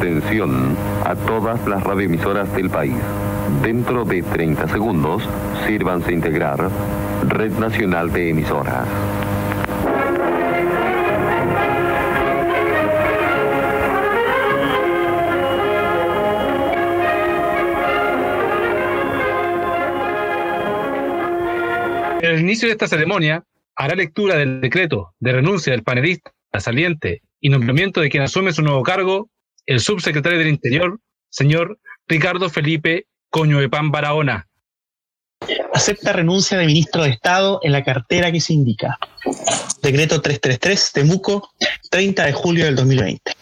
[0.00, 2.96] Atención a todas las radioemisoras del país.
[3.62, 5.22] Dentro de 30 segundos,
[5.66, 6.70] sírvanse integrar
[7.28, 8.88] Red Nacional de Emisoras.
[22.22, 23.44] En el inicio de esta ceremonia,
[23.76, 28.62] hará lectura del decreto de renuncia del panelista saliente y nombramiento de quien asume su
[28.62, 29.28] nuevo cargo,
[29.70, 30.98] el subsecretario del Interior,
[31.28, 31.78] señor
[32.08, 34.48] Ricardo Felipe Coño de Pan Barahona.
[35.72, 38.98] Acepta renuncia de ministro de Estado en la cartera que se indica.
[39.80, 41.50] Decreto 333, Temuco,
[41.88, 43.32] 30 de julio del 2020.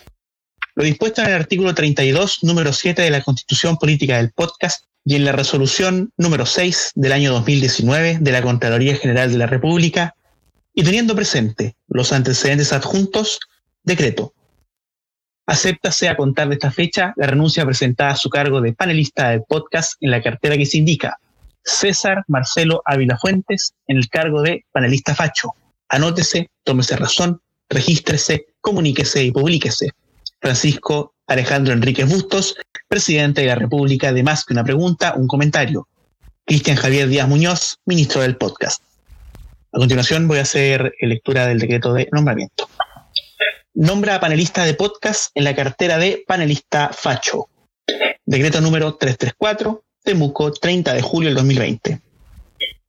[0.74, 5.16] Lo dispuesto en el artículo 32, número 7 de la Constitución Política del Podcast y
[5.16, 10.14] en la resolución número 6 del año 2019 de la Contraloría General de la República,
[10.74, 13.40] y teniendo presente los antecedentes adjuntos,
[13.82, 14.34] decreto.
[15.48, 19.44] Acéptase a contar de esta fecha la renuncia presentada a su cargo de panelista del
[19.48, 21.16] podcast en la cartera que se indica
[21.64, 25.54] César Marcelo Ávila Fuentes en el cargo de panelista facho.
[25.88, 29.92] Anótese, tómese razón, regístrese, comuníquese y publíquese.
[30.38, 32.54] Francisco Alejandro Enríquez Bustos,
[32.86, 35.88] presidente de la República, de más que una pregunta, un comentario.
[36.44, 38.82] Cristian Javier Díaz Muñoz, ministro del podcast.
[39.72, 42.68] A continuación voy a hacer lectura del decreto de nombramiento.
[43.80, 47.48] Nombra a panelista de podcast en la cartera de panelista facho.
[48.26, 52.00] Decreto número 334, Temuco, 30 de julio del 2020.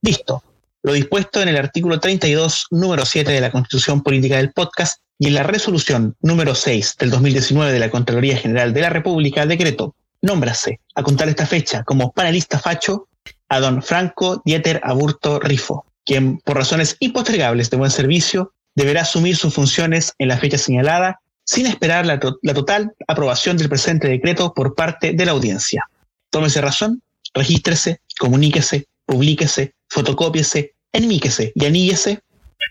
[0.02, 0.42] Listo.
[0.82, 5.28] Lo dispuesto en el artículo 32, número 7 de la Constitución Política del Podcast y
[5.28, 9.94] en la resolución número 6 del 2019 de la Contraloría General de la República, decreto,
[10.22, 13.06] nómbrase a contar esta fecha como panelista facho
[13.48, 19.36] a don Franco Dieter Aburto Rifo, quien por razones impostergables de buen servicio deberá asumir
[19.36, 24.74] sus funciones en la fecha señalada sin esperar la, total aprobación del presente decreto por
[24.74, 25.84] parte de la audiencia.
[26.30, 27.02] Tómese razón,
[27.34, 32.20] regístrese, comuníquese, publíquese, fotocópiese, enmíquese y aníllese.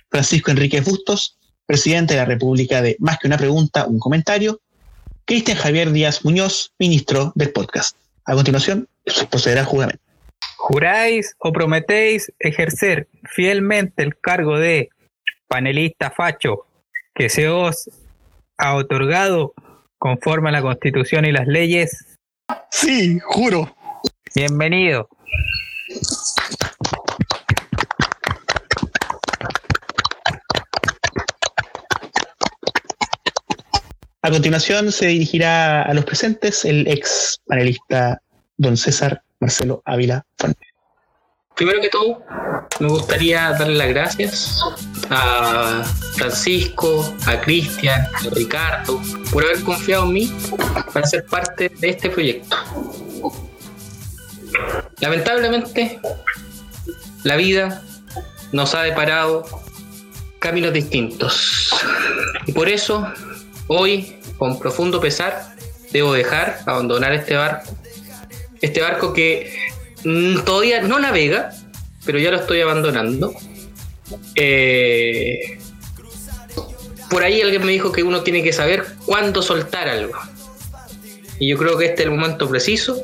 [0.10, 4.62] Francisco Enrique Bustos, presidente de la República de Más que una pregunta, un comentario.
[5.26, 7.98] Cristian Javier Díaz Muñoz, ministro del podcast.
[8.26, 10.02] A continuación, se procederá juramento.
[10.56, 14.90] ¿Juráis o prometéis ejercer fielmente el cargo de
[15.50, 16.66] panelista facho
[17.14, 17.90] que se os
[18.58, 19.54] ha otorgado
[19.98, 22.18] conforme a la Constitución y las leyes?
[22.72, 23.76] Sí, juro.
[24.36, 25.10] Bienvenido.
[34.22, 38.22] A continuación se dirigirá a los presentes el ex panelista
[38.58, 40.69] don César Marcelo Ávila Fuentes.
[41.60, 42.24] Primero que todo,
[42.80, 44.62] me gustaría darle las gracias
[45.10, 45.84] a
[46.16, 50.34] Francisco, a Cristian, a Ricardo, por haber confiado en mí
[50.94, 52.56] para ser parte de este proyecto.
[55.02, 56.00] Lamentablemente,
[57.26, 57.84] la vida
[58.54, 59.46] nos ha deparado
[60.40, 61.72] caminos distintos.
[62.46, 63.06] Y por eso,
[63.68, 65.56] hoy, con profundo pesar,
[65.92, 67.76] debo dejar, abandonar este barco.
[68.62, 69.70] Este barco que
[70.04, 71.52] mm, todavía no navega,
[72.06, 73.34] pero ya lo estoy abandonando.
[74.36, 75.60] Eh,
[77.10, 80.14] por ahí alguien me dijo que uno tiene que saber cuándo soltar algo.
[81.40, 83.02] Y yo creo que este es el momento preciso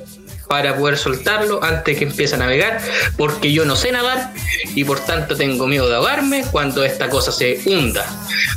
[0.48, 2.80] para poder soltarlo antes que empiece a navegar,
[3.18, 4.34] porque yo no sé nadar
[4.76, 8.06] y por tanto tengo miedo de ahogarme cuando esta cosa se hunda.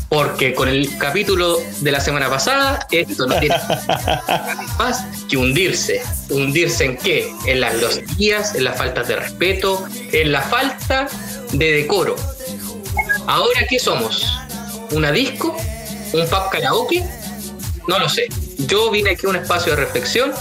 [0.09, 3.55] Porque con el capítulo de la semana pasada, esto no tiene
[4.79, 6.03] más que hundirse.
[6.31, 7.31] ¿Hundirse en qué?
[7.47, 11.09] En las groserías, en las faltas de respeto, en la falta
[11.53, 12.17] de decoro.
[13.27, 14.27] Ahora, ¿qué somos?
[14.91, 15.57] ¿Una disco?
[16.13, 17.05] ¿Un pub karaoke?
[17.87, 18.29] No lo sé.
[18.59, 20.33] Yo vine aquí a un espacio de reflexión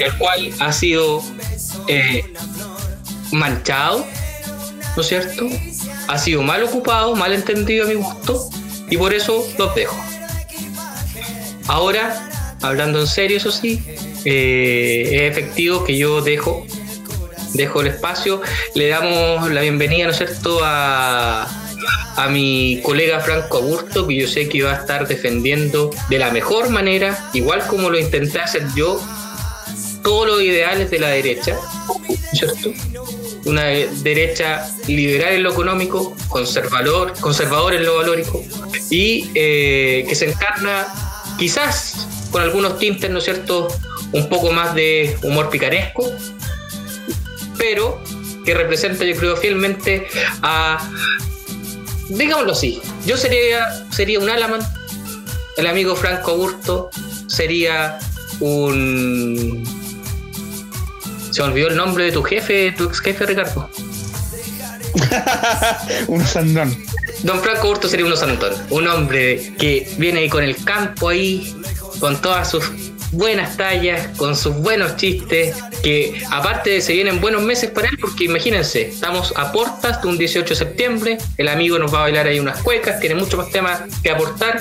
[0.00, 1.22] el cual ha sido
[1.86, 2.24] eh,
[3.32, 4.06] manchado,
[4.96, 5.46] ¿no es cierto?
[6.08, 8.48] Ha sido mal ocupado, mal entendido a mi gusto,
[8.88, 9.96] y por eso los dejo.
[11.66, 13.82] Ahora, hablando en serio, eso sí,
[14.24, 16.66] eh, es efectivo que yo dejo,
[17.52, 18.40] dejo el espacio,
[18.74, 21.46] le damos la bienvenida, ¿no es cierto?, a,
[22.16, 26.30] a mi colega Franco Augusto, que yo sé que va a estar defendiendo de la
[26.30, 29.00] mejor manera, igual como lo intenté hacer yo
[30.02, 31.58] todos los ideales de la derecha,
[32.32, 32.72] ¿cierto?
[33.44, 38.42] Una derecha liberal en lo económico, conservador, conservador en lo valórico,
[38.90, 40.86] y eh, que se encarna
[41.38, 43.68] quizás con algunos tintes, ¿no es cierto?,
[44.12, 46.04] un poco más de humor picaresco,
[47.56, 48.02] pero
[48.44, 50.08] que representa, yo creo, fielmente
[50.42, 50.90] a,
[52.08, 54.60] digámoslo así, yo sería, sería un Alaman,
[55.56, 56.90] el amigo Franco Augusto
[57.26, 57.98] sería
[58.40, 59.79] un.
[61.30, 63.70] Se me olvidó el nombre de tu jefe, tu ex jefe, Ricardo.
[66.08, 66.76] Un sandón.
[67.22, 71.54] Don Franco Hurto sería un Santón, un hombre que viene ahí con el campo ahí,
[71.98, 72.64] con todas sus
[73.12, 78.24] buenas tallas, con sus buenos chistes, que aparte se vienen buenos meses para él, porque
[78.24, 82.26] imagínense, estamos a portas de un 18 de septiembre, el amigo nos va a bailar
[82.26, 84.60] ahí unas cuecas, tiene muchos más temas que aportar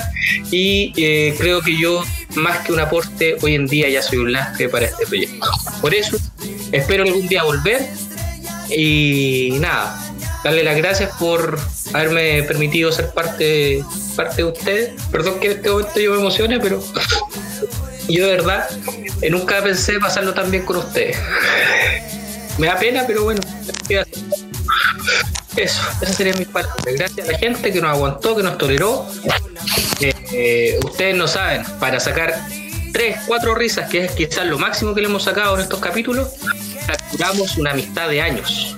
[0.52, 2.04] y eh, creo que yo,
[2.36, 5.48] más que un aporte, hoy en día ya soy un lastre para este proyecto.
[5.80, 6.18] Por eso,
[6.72, 7.88] espero algún día volver
[8.70, 10.00] y nada,
[10.44, 11.60] darle las gracias por
[11.94, 13.84] haberme permitido ser parte,
[14.16, 15.02] parte de ustedes.
[15.12, 16.84] Perdón que en este momento yo me emocione, pero
[18.10, 18.68] yo de verdad
[19.22, 21.18] eh, nunca pensé pasarlo tan bien con ustedes.
[22.58, 23.42] Me da pena, pero bueno.
[25.56, 26.86] Eso, esas serían mis palabras.
[26.86, 29.08] Gracias a la gente que nos aguantó, que nos toleró.
[30.00, 32.36] Eh, eh, ustedes no saben, para sacar
[32.92, 36.30] tres, cuatro risas, que es quizás lo máximo que le hemos sacado en estos capítulos,
[36.86, 38.76] capturamos una amistad de años.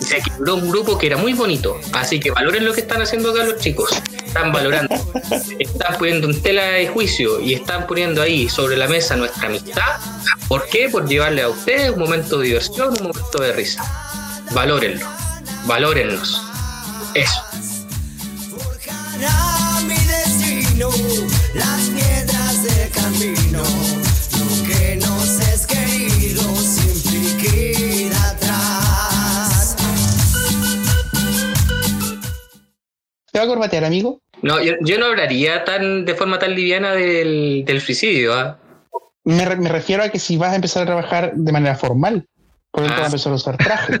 [0.00, 1.80] Y se equilibró un grupo que era muy bonito.
[1.92, 3.90] Así que valoren lo que están haciendo acá los chicos.
[4.24, 4.94] Están valorando.
[5.58, 10.00] Están poniendo en tela de juicio y están poniendo ahí sobre la mesa nuestra amistad.
[10.48, 10.88] ¿Por qué?
[10.88, 13.82] Por llevarle a ustedes un momento de diversión, un momento de risa.
[14.52, 15.06] Valórenlo.
[15.66, 16.42] Valórennos.
[17.14, 17.40] Eso.
[23.18, 23.62] Camino.
[24.38, 29.76] Lo que nos es querido siempre queda atrás.
[33.32, 34.20] ¿Te va a corbatear, amigo?
[34.42, 38.34] No, yo, yo no hablaría tan de forma tan liviana del, del suicidio.
[38.34, 38.58] ¿ah?
[39.24, 42.26] Me, re- me refiero a que si vas a empezar a trabajar de manera formal,
[42.70, 43.04] por ejemplo, Ah.
[43.04, 43.98] vas a empezar a usar traje.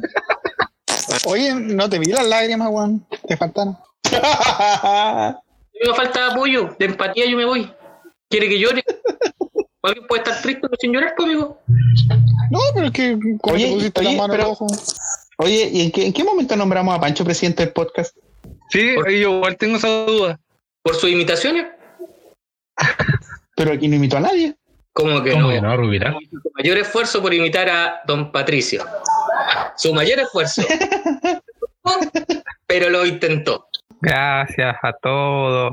[1.26, 3.06] Oye, no te vi las lágrimas, weón.
[3.26, 3.76] Te faltaron.
[5.86, 7.70] Me falta apoyo, de empatía yo me voy.
[8.34, 8.82] ¿Quiere que llore?
[9.82, 11.62] ¿Alguien puede estar triste sin llorar conmigo?
[12.50, 14.66] No, pero es que Oye, oye, la mano en pero- el ojo.
[15.38, 18.16] Oye, ¿y en qué, en qué momento nombramos a Pancho presidente del podcast?
[18.70, 20.40] Sí, yo igual tengo esa duda.
[20.82, 21.66] ¿Por sus imitaciones?
[23.54, 24.56] Pero aquí no invitó a nadie.
[24.92, 25.48] ¿Cómo que ¿Cómo no?
[25.50, 26.16] que no, Rubirán?
[26.28, 28.84] Su mayor esfuerzo por imitar a don Patricio.
[29.76, 30.62] Su mayor esfuerzo.
[32.66, 33.68] Pero lo intentó.
[34.00, 35.72] Gracias a todos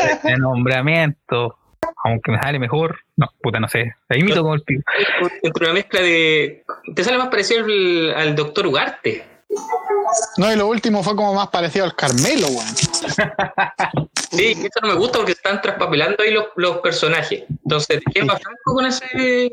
[0.00, 1.58] este nombramiento.
[2.04, 2.98] Aunque me sale mejor.
[3.16, 3.94] No, puta, no sé.
[4.08, 4.82] Ahí imito como el pico.
[5.42, 6.64] Entre una mezcla de.
[6.94, 9.24] Te sale más parecido al, al doctor Ugarte.
[10.38, 12.66] No, y lo último fue como más parecido al Carmelo, weón.
[14.32, 17.44] Sí, eso no me gusta porque están traspapelando ahí los, los personajes.
[17.50, 19.52] Entonces, ¿qué más franco con ese,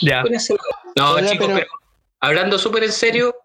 [0.00, 0.22] Ya.
[0.22, 0.56] con ese-
[0.96, 1.66] No, chicos, pero- pero
[2.18, 3.36] hablando súper en serio,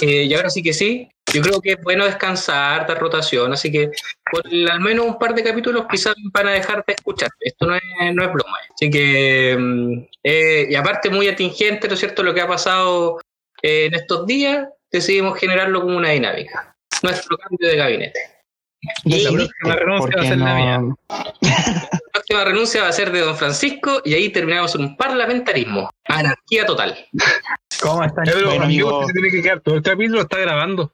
[0.00, 3.72] eh, y ahora sí que sí, yo creo que es bueno descansar, dar rotación, así
[3.72, 3.90] que
[4.30, 7.30] por al menos un par de capítulos quizás van a dejar de escuchar.
[7.40, 7.82] Esto no es,
[8.12, 8.58] no es broma.
[8.74, 13.18] Así que, mm, eh, y aparte muy atingente, ¿no es cierto?, lo que ha pasado
[13.62, 16.76] eh, en estos días, decidimos generarlo como una dinámica.
[17.02, 18.20] Nuestro cambio de gabinete.
[19.04, 20.80] Y la próxima renuncia ¿por va a ser la mía.
[21.10, 25.90] La próxima renuncia va a ser de don Francisco y ahí terminamos en un parlamentarismo.
[26.06, 26.96] Anarquía total.
[27.80, 28.24] ¿Cómo están?
[28.24, 29.60] Ya, pero Bueno, amigo, se tiene que quedar.
[29.60, 30.92] Todo el capítulo está grabando.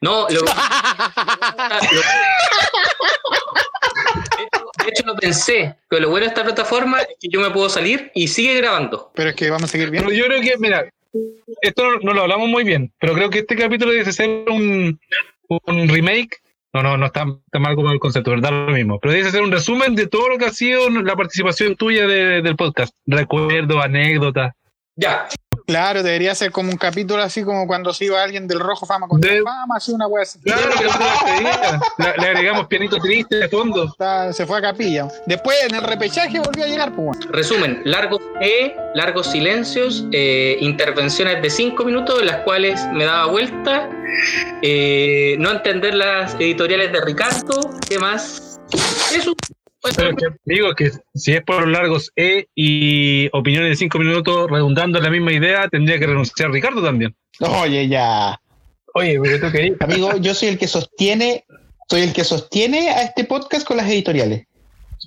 [0.00, 0.46] No, lo, lo-
[4.36, 7.40] de, hecho, de hecho lo pensé, pero lo bueno de esta plataforma es que yo
[7.40, 9.10] me puedo salir y sigue grabando.
[9.14, 10.08] Pero es que vamos a seguir viendo.
[10.08, 10.88] Pero yo creo que, mira,
[11.60, 14.98] esto no, no lo hablamos muy bien, pero creo que este capítulo debe ser un,
[15.48, 16.40] un remake.
[16.74, 18.50] No, no, no está, está mal como el concepto, ¿verdad?
[18.66, 18.98] Lo mismo.
[18.98, 22.40] Pero debe ser un resumen de todo lo que ha sido la participación tuya de-
[22.40, 22.94] del podcast.
[23.06, 24.54] Recuerdos, anécdotas.
[24.96, 25.28] Ya,
[25.66, 29.06] Claro, debería ser como un capítulo así como cuando se iba alguien del rojo fama
[29.08, 30.38] con De- fama, así una wea así.
[30.40, 31.80] Claro, que la despedida.
[31.98, 33.84] Le, le agregamos pianito triste de fondo.
[33.84, 35.08] Está- se fue a capilla.
[35.26, 37.18] Después en el repechaje volvió a llegar, pues.
[37.30, 43.26] resumen, largos E, largos silencios, eh, intervenciones de cinco minutos en las cuales me daba
[43.26, 43.88] vuelta,
[44.62, 48.60] eh, no entender las editoriales de Ricardo, ¿qué más?
[49.14, 49.32] Eso.
[49.82, 53.76] Pues, Pero es que, digo que si es por los largos E y opiniones de
[53.76, 57.16] cinco minutos redundando en la misma idea, tendría que renunciar Ricardo también.
[57.40, 58.40] Oye, ya.
[58.94, 59.76] Oye, pero tú querías.
[59.80, 61.44] Amigo, yo soy el que sostiene,
[61.90, 64.46] soy el que sostiene a este podcast con las editoriales.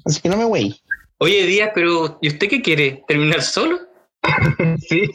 [0.04, 0.76] Así que no me wey.
[1.20, 3.02] Oye, Díaz, pero ¿y usted qué quiere?
[3.08, 3.80] ¿Terminar solo?
[4.90, 5.10] Sí.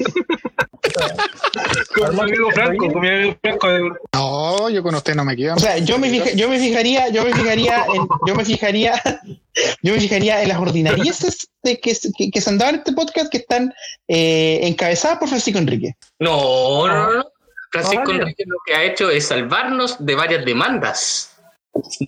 [1.94, 3.68] con mi amigo Franco, con mi amigo Franco.
[3.68, 5.54] de- No, yo con usted no me quedo.
[5.54, 8.92] O sea, yo me, fija- yo me fijaría, yo me fijaría en, yo me fijaría,
[9.82, 13.30] yo me fijaría en las ordinarieces de que, que, que se andaban en este podcast
[13.30, 13.72] que están
[14.08, 15.94] eh, encabezadas por Francisco Enrique.
[16.18, 17.14] No, no, no.
[17.14, 17.24] no.
[17.72, 21.36] Francisco Ah, Enrique lo que ha hecho es salvarnos de varias demandas.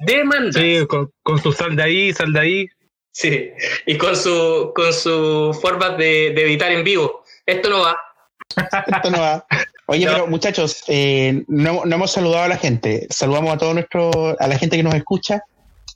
[0.07, 0.57] Demandas.
[0.61, 2.67] Sí, con, con su sal de ahí, sal de ahí.
[3.13, 3.51] Sí,
[3.87, 7.23] y con su con su forma de, de editar en vivo.
[7.47, 7.97] Esto no va.
[8.57, 9.47] Esto no va.
[9.87, 10.13] Oye, No.
[10.13, 13.07] pero muchachos, eh, no, no hemos saludado a la gente.
[13.11, 15.43] Saludamos a todo nuestro, a la gente que nos escucha.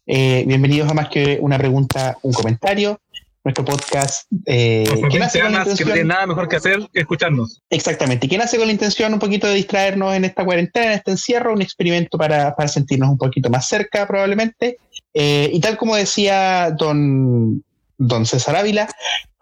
[0.07, 3.01] Eh, bienvenidos a más que una pregunta, un comentario.
[3.45, 7.63] Nuestro podcast eh, que nace con la que no nada mejor que hacer que escucharnos.
[7.71, 11.13] exactamente, que nace con la intención un poquito de distraernos en esta cuarentena, en este
[11.13, 14.79] encierro, un experimento para, para sentirnos un poquito más cerca, probablemente.
[15.19, 17.65] Eh, y tal como decía don,
[17.97, 18.87] don César Ávila,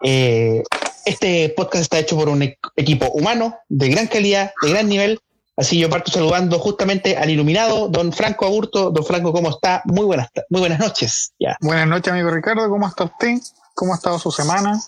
[0.01, 0.63] eh,
[1.05, 5.19] este podcast está hecho por un e- equipo humano de gran calidad, de gran nivel.
[5.57, 8.89] Así yo parto saludando justamente al iluminado, don Franco Aburto.
[8.89, 9.81] Don Franco, ¿cómo está?
[9.83, 11.33] Muy buenas, muy buenas noches.
[11.39, 11.57] Ya.
[11.59, 12.69] Buenas noches, amigo Ricardo.
[12.69, 13.37] ¿Cómo está usted?
[13.73, 14.79] ¿Cómo ha estado su semana?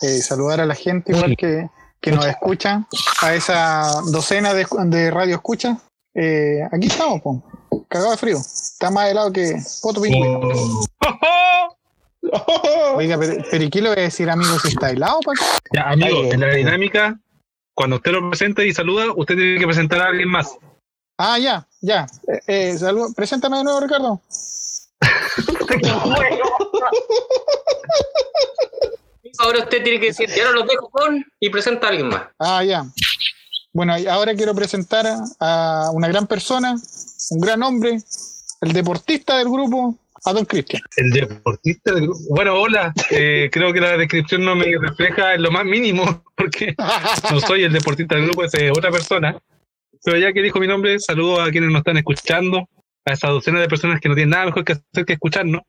[0.00, 1.68] Eh, saludar a la gente igual que,
[2.00, 2.86] que nos escucha,
[3.20, 5.76] a esa docena de, de radio escucha.
[6.14, 7.42] Eh, aquí estamos, po.
[7.88, 8.36] Cagado de frío.
[8.38, 10.40] Está más helado que Poto Pingüino.
[10.40, 11.76] Oh.
[12.96, 15.18] Oiga, pero, pero ¿y qué le voy a decir, amigo, si está helado?
[15.72, 16.56] Ya, amigo, Ay, en la ay.
[16.58, 17.18] dinámica,
[17.74, 20.56] cuando usted lo presente y saluda, usted tiene que presentar a alguien más.
[21.18, 22.06] Ah, ya, ya.
[22.28, 24.20] Eh, eh, salud- Preséntame de nuevo, Ricardo.
[29.38, 32.22] Ahora usted tiene que decir, ya no los dejo con y presenta a alguien más.
[32.38, 32.84] Ah, ya.
[33.72, 35.06] Bueno, ahora quiero presentar
[35.38, 36.76] a una gran persona,
[37.30, 37.98] un gran hombre,
[38.62, 40.82] el deportista del grupo, a Don Cristian.
[40.96, 42.18] El deportista del grupo.
[42.30, 42.92] Bueno, hola.
[43.10, 46.74] Eh, creo que la descripción no me refleja en lo más mínimo, porque
[47.30, 49.38] no soy el deportista del grupo, es otra persona.
[50.04, 52.68] Pero ya que dijo mi nombre, saludo a quienes nos están escuchando,
[53.04, 55.62] a esa docena de personas que no tienen nada mejor que hacer que escucharnos.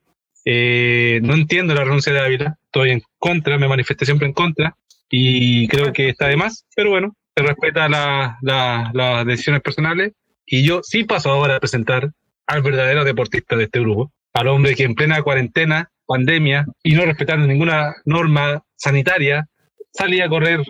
[0.44, 4.76] Eh, no entiendo la renuncia de Ávila, estoy en contra, me manifesté siempre en contra
[5.08, 10.12] y creo que está de más, pero bueno, se respeta la- la- las decisiones personales
[10.46, 12.10] y yo sí paso ahora a presentar
[12.46, 17.04] al verdadero deportista de este grupo, al hombre que en plena cuarentena, pandemia y no
[17.04, 19.48] respetando ninguna norma sanitaria,
[19.92, 20.60] salía a correr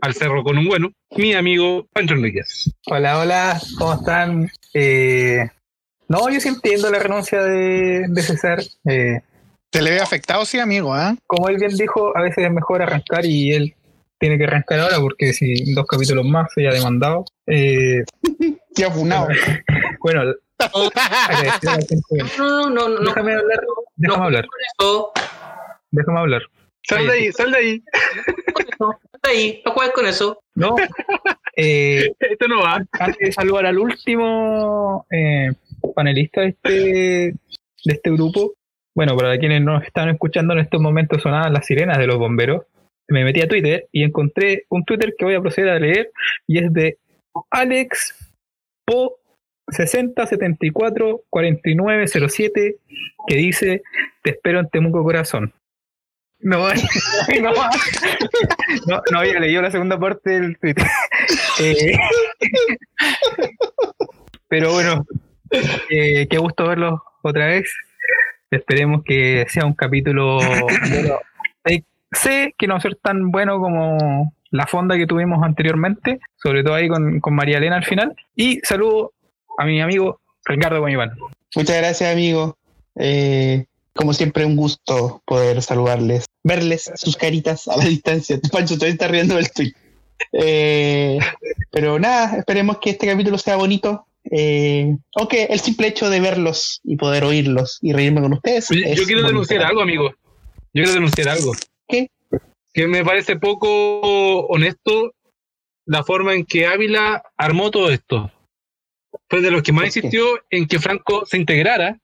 [0.00, 2.70] al cerro con un bueno, mi amigo Pancho Enríquez.
[2.86, 4.50] Hola, hola, ¿cómo están?
[4.74, 5.48] Eh,
[6.08, 8.62] no, yo sí entiendo la renuncia de, de César.
[8.88, 9.20] Eh,
[9.72, 10.94] ¿Se le ve afectado, sí, amigo?
[10.94, 11.16] ¿ah?
[11.26, 13.74] como él bien dijo, a veces es mejor arrancar y él
[14.18, 17.24] tiene que arrancar ahora porque si dos capítulos más se ha demandado.
[17.46, 18.04] Eh,
[18.76, 19.28] Ya funado.
[20.00, 20.34] bueno.
[22.38, 23.00] No, no, no, no.
[23.00, 23.60] déjame hablar,
[23.96, 24.46] déjame no, hablar,
[25.90, 26.42] déjame hablar.
[26.82, 27.82] Sal de ahí, sal de ahí.
[28.72, 29.00] eso.
[29.12, 30.42] Está ahí, no juegues con eso.
[30.54, 30.76] No,
[31.56, 32.84] eh, Esto no va.
[32.92, 35.50] antes de saludar al último eh,
[35.94, 37.34] panelista de este, de
[37.84, 38.54] este grupo,
[38.94, 42.62] bueno, para quienes nos están escuchando en estos momentos sonaban las sirenas de los bomberos,
[43.08, 46.10] me metí a Twitter y encontré un Twitter que voy a proceder a leer
[46.46, 46.98] y es de
[47.50, 48.33] Alex
[48.84, 49.18] Po
[49.68, 52.76] 6074 4907
[53.26, 53.82] que dice
[54.22, 55.52] te espero en Temuco corazón.
[56.44, 57.52] No, no,
[58.86, 60.74] no, no había leído la segunda parte del tweet.
[61.60, 61.96] Eh,
[64.48, 65.06] pero bueno,
[65.88, 67.72] eh, qué gusto verlos otra vez.
[68.50, 70.40] Esperemos que sea un capítulo.
[72.10, 76.62] sé que no va a ser tan bueno como la fonda que tuvimos anteriormente, sobre
[76.62, 78.14] todo ahí con, con María Elena al final.
[78.36, 79.12] Y saludo
[79.58, 81.10] a mi amigo Ricardo Guaymán.
[81.56, 82.56] Muchas gracias, amigo.
[82.94, 88.38] Eh, como siempre, un gusto poder saludarles, verles sus caritas a la distancia.
[88.52, 89.72] Pancho todavía está riendo del tweet.
[90.32, 91.18] Eh,
[91.72, 94.06] pero nada, esperemos que este capítulo sea bonito.
[94.30, 98.70] Eh, aunque el simple hecho de verlos y poder oírlos y reírme con ustedes.
[98.70, 100.10] Oye, yo quiero denunciar algo, amigo.
[100.72, 101.52] Yo quiero denunciar algo.
[102.74, 105.14] Que me parece poco honesto
[105.86, 108.30] la forma en que Ávila armó todo esto.
[109.28, 111.98] Fue de los que más insistió en que Franco se integrara,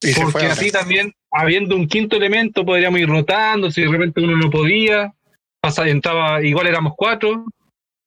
[0.00, 4.36] Y porque así también, habiendo un quinto elemento, podríamos ir rotando, si de repente uno
[4.36, 5.12] no podía,
[5.60, 7.44] pasa, entraba, igual éramos cuatro,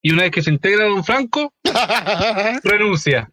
[0.02, 1.54] y una vez que se integra Don Franco,
[2.64, 3.32] renuncia.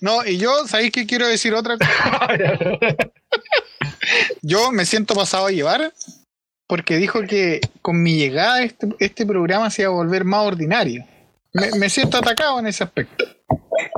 [0.00, 2.28] no, y yo, ¿sabéis qué quiero decir otra cosa?
[4.42, 5.92] Yo me siento pasado a llevar
[6.66, 11.04] porque dijo que con mi llegada este, este programa se iba a volver más ordinario.
[11.52, 13.24] Me, me siento atacado en ese aspecto.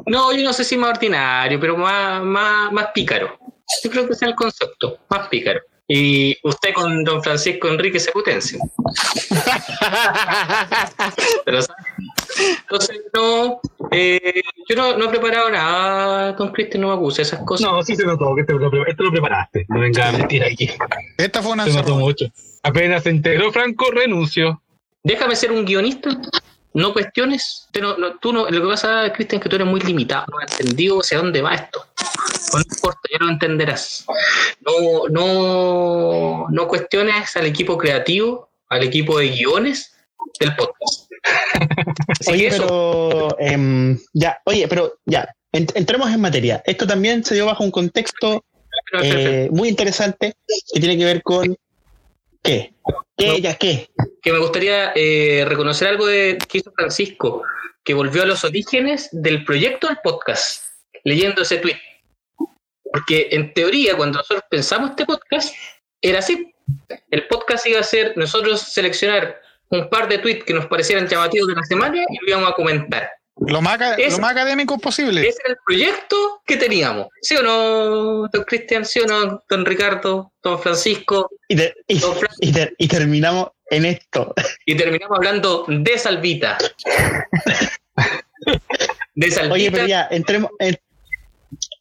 [0.06, 3.38] No, yo no sé si más ordinario, pero más, más, más pícaro.
[3.82, 5.60] Yo creo que ese es el concepto, más pícaro.
[5.86, 8.58] Y usted con don Francisco Enrique se potencia.
[11.44, 11.60] Pero.
[12.62, 13.60] Entonces, no,
[13.90, 17.70] eh, yo no, no he preparado nada, don Cristian, no me acuse esas cosas.
[17.70, 19.66] No, sí se notó que esto lo, esto lo preparaste.
[19.68, 20.70] No venga a mentir aquí.
[21.18, 22.26] Esta fue una Se notó mucho.
[22.62, 24.62] Apenas se integró Franco, renunció.
[25.02, 26.10] Déjame ser un guionista.
[26.72, 27.68] No cuestiones.
[27.72, 30.24] Tú no, no- tú no- lo que pasa, Cristian, es que tú eres muy limitado.
[30.32, 31.84] No has entendido hacia dónde va esto.
[32.58, 34.04] No importa, ya lo entenderás.
[34.60, 39.94] No, no, no cuestiones al equipo creativo, al equipo de guiones
[40.40, 41.10] del podcast.
[42.28, 46.62] Oye, pero em, ya, oye, pero ya, en- entremos en materia.
[46.66, 48.44] Esto también se dio bajo un contexto
[49.02, 50.34] eh, muy interesante
[50.72, 51.56] que tiene que ver con
[52.42, 52.74] qué,
[53.16, 53.38] qué, No.
[53.38, 53.88] ya qué.
[54.22, 57.42] que me gustaría eh, reconocer algo de que hizo Francisco,
[57.82, 60.64] que volvió a los orígenes del proyecto del podcast,
[61.04, 61.76] leyendo ese tweet.
[62.94, 65.52] Porque en teoría, cuando nosotros pensamos este podcast,
[66.00, 66.54] era así.
[67.10, 69.36] El podcast iba a ser nosotros seleccionar
[69.70, 72.54] un par de tweets que nos parecieran llamativos de la semana y lo íbamos a
[72.54, 73.10] comentar.
[73.48, 74.18] Lo más, Eso.
[74.18, 75.26] lo más académico posible.
[75.28, 77.08] Ese era el proyecto que teníamos.
[77.20, 78.84] ¿Sí o no, don Cristian?
[78.84, 80.32] ¿Sí o no, don Ricardo?
[80.40, 81.28] ¿Don Francisco?
[81.48, 84.32] Y, te- y- Don Fran- y te- y terminamos en esto.
[84.66, 86.58] Y terminamos hablando de Salvita.
[89.16, 89.54] De Salvita.
[89.54, 90.50] Oye, pero ya, entremos.
[90.60, 90.78] en-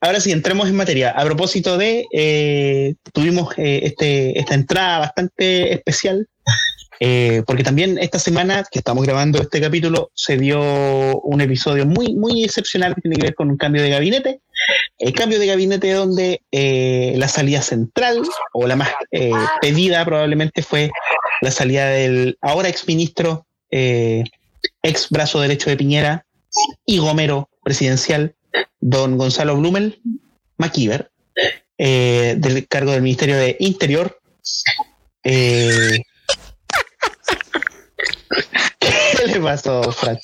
[0.04, 1.12] ahora sí, entremos en materia.
[1.12, 2.06] A propósito de.
[2.14, 6.28] eh, tuvimos eh, este, esta entrada bastante especial.
[7.00, 10.60] eh, porque también esta semana que estamos grabando este capítulo se dio
[11.22, 14.42] un episodio muy, muy excepcional que tiene que ver con un cambio de gabinete.
[15.00, 18.22] El cambio de gabinete donde la salida central
[18.54, 18.90] o la más
[19.60, 20.92] pedida probablemente fue
[21.42, 26.26] la salida del ahora exministro, ex brazo derecho de Piñera,
[26.86, 28.36] y Gomero presidencial,
[28.80, 30.00] don Gonzalo Blumel
[30.58, 31.12] MacIver,
[31.78, 34.20] eh, del cargo del Ministerio de Interior.
[35.24, 36.00] Eh,
[38.80, 40.20] ¿Qué le pasó, Frank?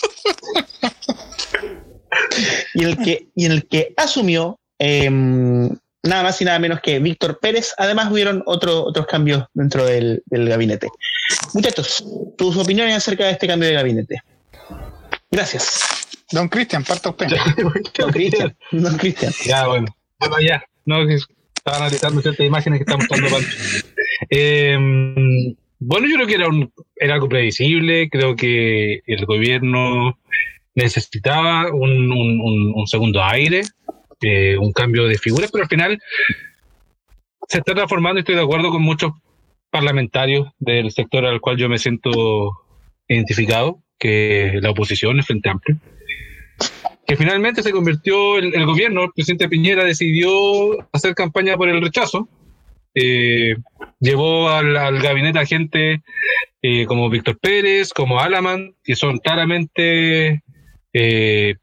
[2.74, 5.69] Y, el que, y el que asumió em,
[6.03, 7.74] nada más y nada menos que Víctor Pérez.
[7.77, 10.88] Además, hubieron otro- otros cambios dentro del, del gabinete.
[11.53, 12.03] Muchachos,
[12.38, 14.21] tus opiniones acerca de este cambio de gabinete.
[15.31, 16.07] Gracias.
[16.31, 17.27] Don Cristian, parta usted.
[17.98, 18.55] Don Cristian.
[18.71, 19.33] Don Cristian.
[19.45, 19.88] Ya, bueno.
[20.19, 20.63] Bueno, ya.
[20.86, 23.38] No, que estaba analizando ciertas imágenes que está mostrando.
[24.29, 24.77] Eh,
[25.79, 28.09] bueno, yo creo que era, un, era algo previsible.
[28.09, 30.20] Creo que el gobierno
[30.75, 33.61] necesitaba un, un- un- un segundo aire,
[34.22, 36.00] eh, un cambio de figuras, pero al final
[37.48, 39.11] se está transformando y estoy de acuerdo con muchos
[39.72, 42.11] parlamentarios del sector al cual yo me siento
[43.07, 45.77] identificado, que es la oposición, el Frente Amplio
[47.07, 50.29] que finalmente se convirtió el, el gobierno, el presidente Piñera decidió
[50.91, 52.27] hacer campaña por el rechazo.
[52.95, 53.55] Eh,
[54.00, 56.01] llevó al, gabinete a gente
[56.61, 60.43] eh, como Víctor Pérez, como Alaman, que son claramente
[60.93, 61.55] eh,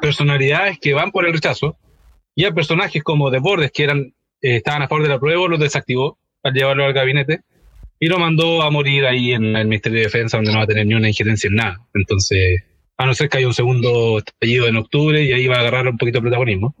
[0.00, 1.76] personalidades que van por el rechazo,
[2.34, 5.48] y a personajes como De Bordes, que eran eh, estaban a favor de la prueba,
[5.48, 7.40] los desactivó al llevarlo al gabinete
[7.98, 10.68] y lo mandó a morir ahí en el Ministerio de Defensa, donde no va a
[10.68, 11.80] tener ni una injerencia en nada.
[11.94, 12.62] Entonces,
[12.98, 15.86] a no ser que haya un segundo estallido en octubre y ahí va a agarrar
[15.88, 16.74] un poquito de protagonismo.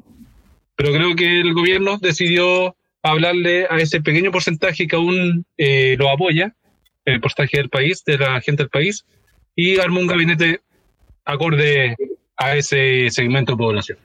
[0.74, 6.10] Pero creo que el gobierno decidió hablarle a ese pequeño porcentaje que aún eh, lo
[6.10, 6.54] apoya,
[7.04, 9.06] el porcentaje del país, de la gente del país,
[9.54, 10.60] y armó un gabinete
[11.24, 11.96] acorde
[12.36, 13.98] a ese segmento de población.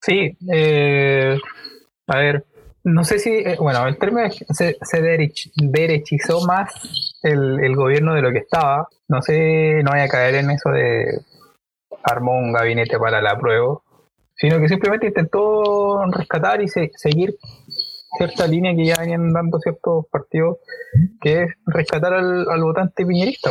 [0.00, 1.38] Sí, eh,
[2.06, 2.44] a ver,
[2.84, 6.72] no sé si, eh, bueno, el término se, se derech- derechizó más
[7.22, 8.88] el, el gobierno de lo que estaba.
[9.08, 11.20] No sé, no voy a caer en eso de
[12.04, 13.78] armó un gabinete para la prueba,
[14.34, 17.36] sino que simplemente intentó rescatar y se- seguir
[18.18, 20.58] cierta línea que ya venían dando ciertos partidos,
[21.20, 23.50] que es rescatar al, al votante piñerista.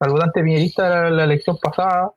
[0.00, 2.10] Al votante piñerista de la elección pasada,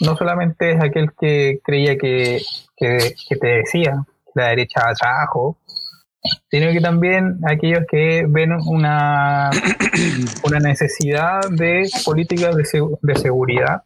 [0.00, 2.42] no solamente es aquel que creía que,
[2.76, 5.58] que te decía la derecha abajo,
[6.50, 9.50] sino que también aquellos que ven una,
[10.44, 12.64] una necesidad de políticas de,
[13.02, 13.82] de seguridad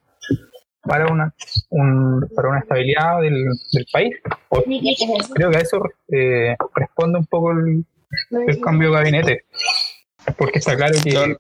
[0.82, 1.34] para una,
[1.70, 4.14] un- para una estabilidad del, del país.
[5.34, 5.82] Creo que a eso
[6.12, 7.84] eh, responde un poco el,
[8.46, 9.44] el cambio de gabinete,
[10.38, 11.36] porque está claro que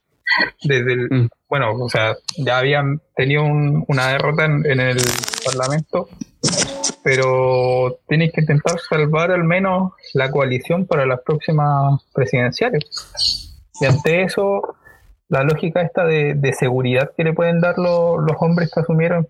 [0.64, 1.28] desde el, Mm.
[1.48, 4.98] bueno, o sea, ya habían tenido un- una derrota en, en el
[5.44, 6.08] Parlamento,
[7.06, 12.82] pero tienen que intentar salvar al menos la coalición para las próximas presidenciales.
[13.80, 14.74] Y ante eso,
[15.28, 19.28] la lógica esta de, de seguridad que le pueden dar lo- los hombres que asumieron,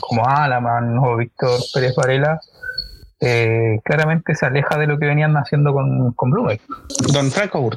[0.00, 2.38] como Alaman o Víctor Pérez Varela,
[3.20, 6.60] eh, claramente se aleja de lo que venían haciendo con, con Blumen.
[7.12, 7.70] Don Franco.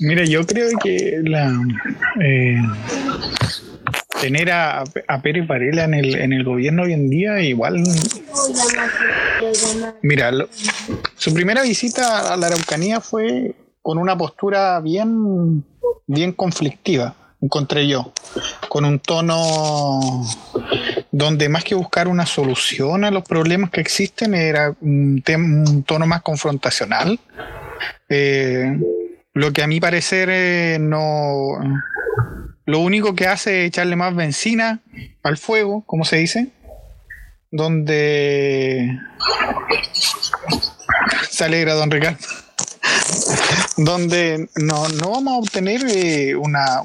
[0.00, 1.48] Mira, yo creo que la
[2.20, 2.56] eh,
[4.22, 7.82] tener a, a Pérez Varela en el, en el gobierno hoy en día igual
[10.02, 10.30] Mira,
[11.16, 15.64] su primera visita a la Araucanía fue con una postura bien,
[16.06, 18.12] bien conflictiva, encontré yo.
[18.68, 20.24] con un tono
[21.10, 26.06] donde más que buscar una solución a los problemas que existen, era un, un tono
[26.06, 27.18] más confrontacional.
[28.08, 28.78] Eh,
[29.34, 31.58] lo que a mi parecer eh, no...
[32.64, 34.80] Lo único que hace es echarle más benzina
[35.22, 36.48] al fuego, como se dice,
[37.50, 38.98] donde
[41.30, 42.18] se alegra don Ricardo
[43.76, 46.82] donde no, no vamos a obtener eh, una,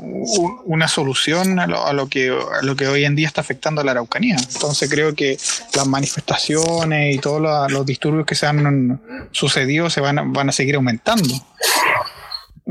[0.66, 3.82] una solución a lo, a, lo que, a lo que hoy en día está afectando
[3.82, 4.38] a la Araucanía.
[4.54, 5.38] Entonces creo que
[5.76, 10.52] las manifestaciones y todos los, los disturbios que se han sucedido se van van a
[10.52, 11.34] seguir aumentando.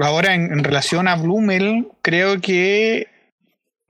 [0.01, 3.09] Ahora, en, relación a Blumel, creo que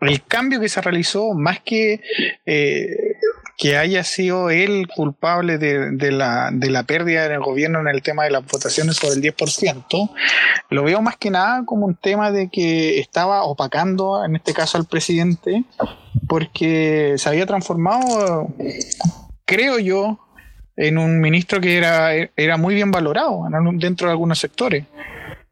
[0.01, 2.01] el cambio que se realizó, más que
[2.45, 3.16] eh,
[3.57, 8.25] que haya sido él culpable de, la, de la pérdida del gobierno en el tema
[8.25, 10.11] de las votaciones sobre el 10%,
[10.71, 14.77] lo veo más que nada como un tema de que estaba opacando, en este caso
[14.77, 15.64] al presidente,
[16.29, 18.49] porque se había transformado,
[19.47, 20.21] creo yo,
[20.77, 24.85] en un ministro que era, era muy bien valorado dentro de algunos sectores.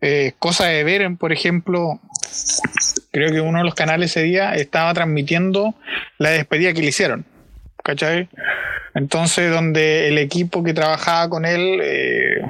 [0.07, 1.99] Eh, cosa de ver, por ejemplo,
[3.11, 5.75] creo que uno de los canales ese día estaba transmitiendo
[6.19, 7.25] la despedida que le hicieron.
[7.83, 8.29] ¿Cachai?
[8.95, 12.43] Entonces, donde el equipo que trabajaba con él eh,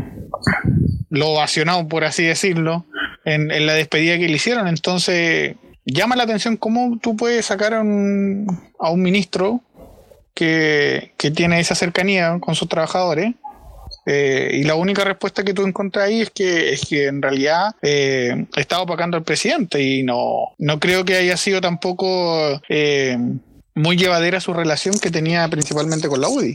[1.11, 2.87] lo ovacionó, por así decirlo,
[3.25, 4.67] en, en la despedida que le hicieron.
[4.67, 8.49] Entonces, llama la atención cómo tú puedes sacar a un,
[8.81, 9.61] a un ministro
[10.35, 13.33] que, que tiene esa cercanía con sus trabajadores.
[14.07, 17.75] Eh, y la única respuesta que tú encuentras ahí es que, es que en realidad
[17.83, 23.17] eh, estaba opacando al presidente y no, no creo que haya sido tampoco eh,
[23.75, 26.55] muy llevadera su relación que tenía principalmente con la UDI.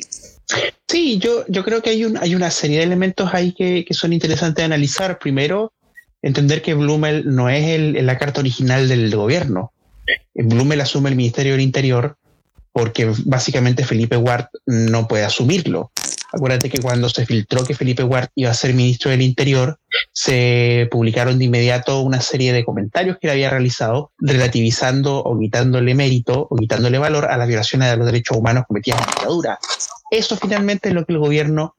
[0.87, 3.93] Sí, yo, yo creo que hay, un, hay una serie de elementos ahí que, que
[3.93, 5.19] son interesantes de analizar.
[5.19, 5.73] Primero,
[6.21, 9.71] entender que Blumel no es el, la carta original del gobierno.
[10.33, 12.17] Blumel asume el Ministerio del Interior
[12.71, 15.91] porque básicamente Felipe Ward no puede asumirlo.
[16.31, 19.79] Acuérdate que cuando se filtró que Felipe Ward iba a ser ministro del Interior,
[20.11, 25.95] se publicaron de inmediato una serie de comentarios que él había realizado relativizando o quitándole
[25.95, 29.59] mérito o quitándole valor a las violaciones de los derechos humanos cometidas en la dictadura.
[30.11, 31.75] Eso finalmente es lo que el gobierno,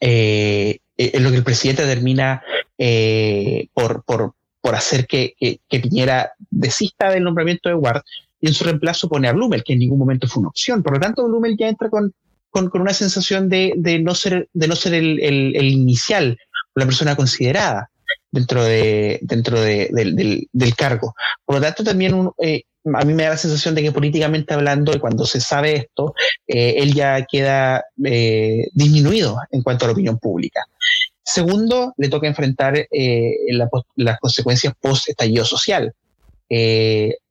[0.00, 2.42] eh, es lo que el presidente termina
[2.78, 8.02] eh, por, por, por hacer que, que, que Piñera desista del nombramiento de Ward
[8.40, 10.82] y en su reemplazo pone a Blumel, que en ningún momento fue una opción.
[10.82, 12.12] Por lo tanto, Blumel ya entra con,
[12.54, 16.38] con, con una sensación de, de, no ser, de no ser el, inicial,
[16.76, 17.90] la persona considerada
[18.30, 19.88] dentro, de, dentro de,
[20.52, 21.16] del, cargo.
[21.44, 22.62] Por lo tanto, también eh,
[22.94, 26.14] a mí me da la sensación de que políticamente hablando, cuando se sabe esto,
[26.46, 30.64] eh, él ya queda eh, disminuido en cuanto a la opinión pública.
[31.24, 32.86] Segundo, le toca enfrentar
[33.48, 35.92] la, las consecuencias post-estallido social.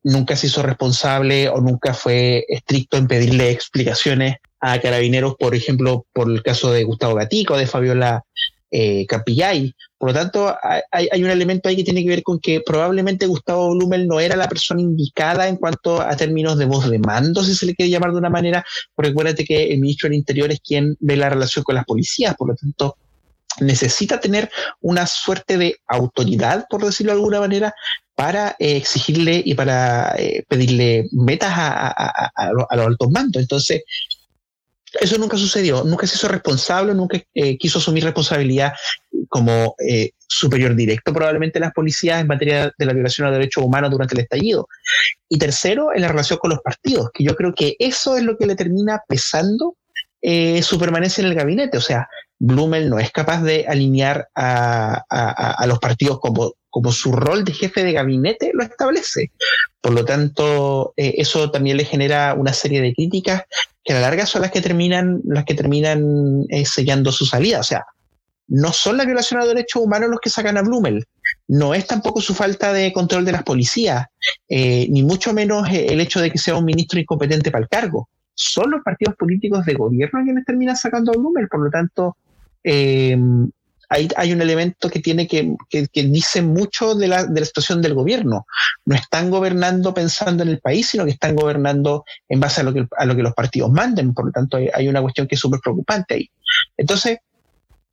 [0.02, 6.06] Nunca se hizo responsable o nunca fue estricto en pedirle explicaciones a carabineros, por ejemplo,
[6.14, 8.24] por el caso de Gustavo Gatico, de Fabiola
[8.70, 9.74] eh, Capillay.
[9.98, 10.56] Por lo tanto,
[10.90, 14.36] hay, un elemento ahí que tiene que ver con que probablemente Gustavo Blumel no era
[14.36, 17.90] la persona indicada en cuanto a términos de voz de mando, si se le quiere
[17.90, 21.28] llamar de una manera, porque acuérdate que el ministro del Interior es quien ve la
[21.28, 22.96] relación con las policías, por lo tanto,
[23.60, 24.50] necesita tener
[24.80, 27.74] una suerte de autoridad, por decirlo de alguna manera,
[28.14, 31.88] para eh, exigirle y para eh, pedirle metas a,
[32.34, 33.42] a, los altos mandos.
[33.42, 33.82] Entonces,
[35.00, 38.72] eso nunca sucedió, nunca se hizo responsable, nunca eh, quiso asumir responsabilidad
[39.28, 43.90] como eh, superior directo probablemente las policías en materia de la violación de derechos humanos
[43.90, 44.68] durante el estallido.
[45.28, 48.36] Y tercero, en la relación con los partidos, que yo creo que eso es lo
[48.36, 49.76] que le termina pesando
[50.22, 51.78] eh, su permanencia en el gabinete.
[51.78, 56.90] O sea, Blumel no es capaz de alinear a, a, a los partidos como, como
[56.90, 59.30] su rol de jefe de gabinete lo establece.
[59.80, 63.44] Por lo tanto, eh, eso también le genera una serie de críticas
[63.84, 67.60] que a la larga son las que terminan, las que terminan eh, sellando su salida.
[67.60, 67.86] O sea,
[68.48, 71.06] no son la violación de derechos humanos los que sacan a Blumel,
[71.46, 74.06] no es tampoco su falta de control de las policías,
[74.48, 78.08] eh, ni mucho menos el hecho de que sea un ministro incompetente para el cargo.
[78.34, 82.16] Son los partidos políticos de gobierno quienes terminan sacando a Blumel, por lo tanto,
[83.96, 87.82] eh, hay, un elemento que tiene que, que, dice mucho de la, de la, situación
[87.82, 88.46] del gobierno.
[88.84, 92.72] No están gobernando pensando en el país, sino que están gobernando en base a lo
[92.72, 94.14] que, a lo que los partidos manden.
[94.14, 96.30] Por lo tanto, hay, una cuestión que es súper preocupante ahí.
[96.76, 97.18] Entonces,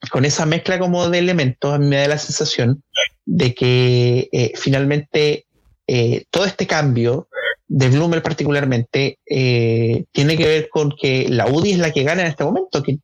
[0.09, 2.83] con esa mezcla como de elementos, a mí me da la sensación
[3.25, 5.45] de que eh, finalmente
[5.87, 7.27] eh, todo este cambio
[7.67, 12.21] de Blumel particularmente eh, tiene que ver con que la UDI es la que gana
[12.23, 12.97] en este momento, que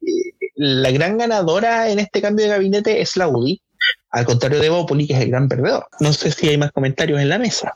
[0.57, 3.61] la gran ganadora en este cambio de gabinete es la UDI,
[4.11, 5.85] al contrario de Bópoli, que es el gran perdedor.
[5.99, 7.75] No sé si hay más comentarios en la mesa.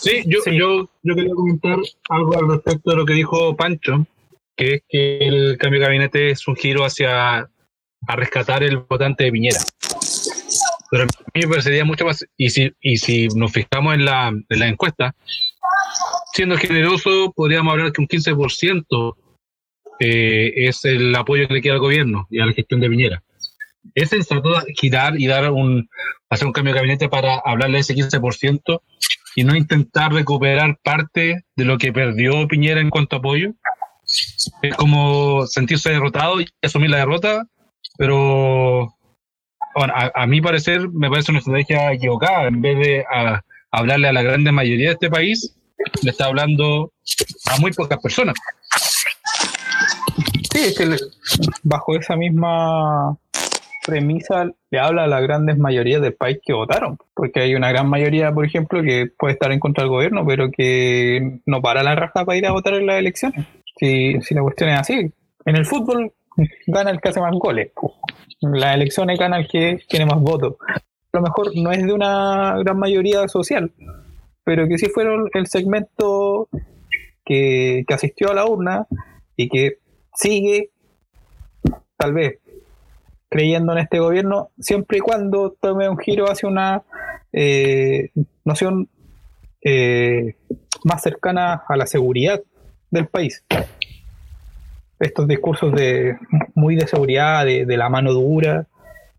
[0.00, 0.56] Sí, yo, Sí.
[0.56, 1.76] Yo, yo quería comentar
[2.10, 4.06] algo al respecto de lo que dijo Pancho,
[4.54, 7.48] que es que el cambio de gabinete es un giro hacia
[8.08, 9.60] a rescatar el votante de Piñera.
[10.90, 14.28] Pero a mí me parecería mucho más, y si, y si nos fijamos en la,
[14.28, 15.14] en la encuesta,
[16.32, 19.16] siendo generoso, podríamos hablar que un 15%
[20.00, 23.22] eh, es el apoyo que le queda al gobierno y a la gestión de Piñera.
[23.94, 25.88] Es sensato girar y dar un,
[26.28, 28.80] hacer un cambio de gabinete para hablarle a ese 15%
[29.36, 33.52] y no intentar recuperar parte de lo que perdió Piñera en cuanto a apoyo.
[34.62, 37.46] Es como sentirse derrotado y asumir la derrota,
[37.98, 38.94] pero
[39.74, 42.48] bueno, a, mi parecer me parece una estrategia equivocada.
[42.48, 45.54] En vez de a- hablarle a la grande mayoría de este país,
[46.02, 46.92] le está hablando
[47.46, 48.34] a muy pocas personas.
[50.56, 50.96] Sí, es que
[51.64, 53.18] bajo esa misma
[53.84, 57.90] premisa le habla a las grandes mayorías del país que votaron, porque hay una gran
[57.90, 61.94] mayoría, por ejemplo, que puede estar en contra del gobierno, pero que no para la
[61.94, 63.44] raja para ir a votar en las elecciones.
[63.78, 65.12] Si, si la cuestión es así,
[65.44, 66.14] en el fútbol
[66.66, 67.72] gana el que hace más goles,
[68.40, 70.56] las elecciones gana el que tiene más votos.
[70.68, 73.72] A lo mejor no es de una gran mayoría social,
[74.42, 76.48] pero que sí fueron el segmento
[77.26, 78.86] que, que asistió a la urna
[79.36, 79.80] y que
[80.16, 80.70] sigue,
[81.96, 82.38] tal vez,
[83.28, 86.82] creyendo en este gobierno, siempre y cuando tome un giro hacia una
[87.32, 88.10] eh,
[88.44, 88.88] noción
[89.62, 90.36] eh,
[90.84, 92.40] más cercana a la seguridad
[92.90, 93.44] del país.
[94.98, 96.16] Estos discursos de
[96.54, 98.66] muy de seguridad, de, de la mano dura,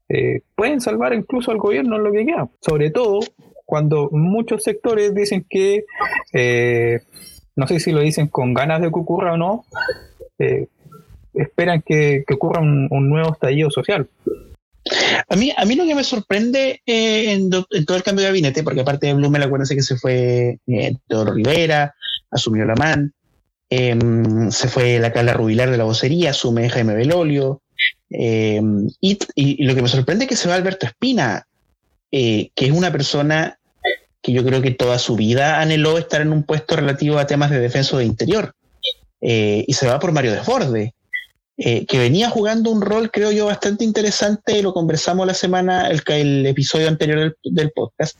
[0.10, 2.50] eh, pueden salvar incluso al gobierno en lo que queda.
[2.62, 3.20] Sobre todo
[3.66, 5.84] cuando muchos sectores dicen que,
[6.34, 7.02] eh,
[7.56, 9.66] no sé si lo dicen con ganas de que ocurra o no,
[10.40, 10.68] eh,
[11.38, 14.08] esperan que, que ocurra un, un nuevo estallido social.
[15.28, 18.24] A mí, a mí lo que me sorprende eh, en, do- en todo el cambio
[18.24, 21.94] de gabinete, porque aparte de Blumel, acuérdense que se fue eh, Rivera,
[22.32, 23.14] asumió la MAN,
[23.70, 27.62] em, se fue la Carla Rubilar de la vocería, asume Jaime Belolio,
[28.10, 31.46] em, y, lo que me sorprende es que se va Alberto Espina,
[32.12, 33.60] eh, que es una persona
[34.22, 37.52] que yo creo que toda su vida anheló estar en un puesto relativo a temas
[37.52, 38.54] de defensa de interior,
[39.20, 40.94] eh, y se va por Mario Desborde
[41.60, 46.04] eh, que venía jugando un rol, creo yo, bastante interesante, lo conversamos la semana, el,
[46.06, 48.16] el episodio anterior del, podcast,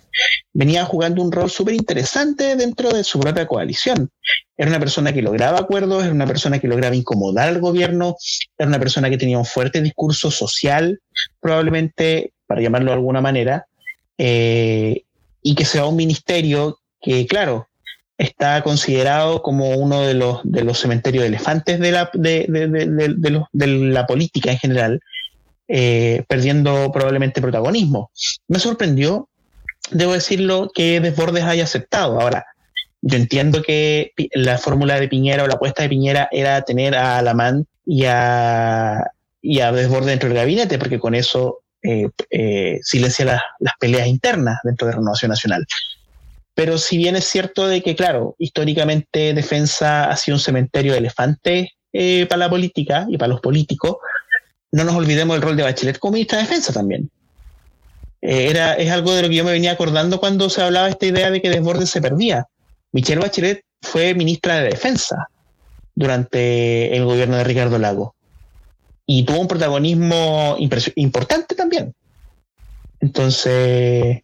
[0.54, 4.10] venía jugando un rol súper interesante dentro de su propia coalición.
[4.58, 8.16] Era una persona que lograba acuerdos, era una persona que lograba incomodar al gobierno,
[8.58, 11.00] era una persona que tenía un fuerte discurso social,
[11.40, 13.68] probablemente, para llamarlo de alguna manera,
[14.18, 15.04] eh,
[15.44, 17.67] y que sea un ministerio que, claro,
[18.18, 23.68] está considerado como uno de los, de los cementerios de elefantes de la, de, de-
[23.68, 25.00] la política en general,
[25.68, 28.12] eh, perdiendo probablemente protagonismo.
[28.48, 29.30] Me sorprendió,
[29.92, 32.20] debo decirlo, que Desbordes haya aceptado.
[32.20, 32.46] Ahora,
[33.02, 37.20] yo entiendo que la fórmula de Piñera o la apuesta de Piñera era tener a
[37.20, 39.04] Alamán y a,
[39.44, 44.94] Desbordes dentro del gabinete, porque con eso eh, eh, silencia las peleas internas dentro de
[44.94, 45.66] Renovación Nacional.
[46.58, 50.98] Pero si bien es cierto de que, claro, históricamente defensa ha sido un cementerio de
[50.98, 53.98] elefantes eh, para la política y para los políticos,
[54.72, 57.12] no nos olvidemos del rol de Bachelet como ministra de Defensa también.
[58.24, 61.06] Eh, era, es algo de lo que yo me venía acordando cuando se hablaba esta
[61.06, 62.48] idea de que Desbordes se perdía.
[62.92, 65.28] Michelle Bachelet fue ministra de Defensa
[65.94, 68.16] durante el gobierno de Ricardo Lago
[69.06, 70.58] y tuvo un protagonismo
[70.96, 71.94] importante también.
[73.00, 74.24] Entonces,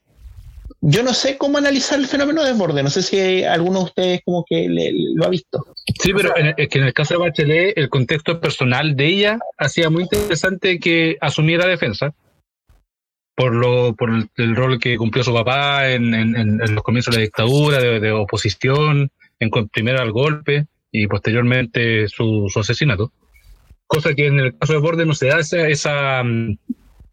[0.85, 2.83] yo no sé cómo analizar el fenómeno de desborde.
[2.83, 5.65] No sé si alguno de ustedes como que le- lo ha visto.
[6.01, 9.05] Sí, pero en el- es que en el caso de Bachelet, el contexto personal de
[9.07, 12.13] ella hacía muy interesante que asumiera defensa
[13.35, 16.83] por lo por el, el rol que cumplió su papá en, en- en- en los
[16.83, 22.59] comienzos de la dictadura, de, de oposición, en primero al golpe y posteriormente su, su
[22.59, 23.11] asesinato.
[23.87, 26.57] Cosa que en el caso de Borde no se da esa, esa, mm,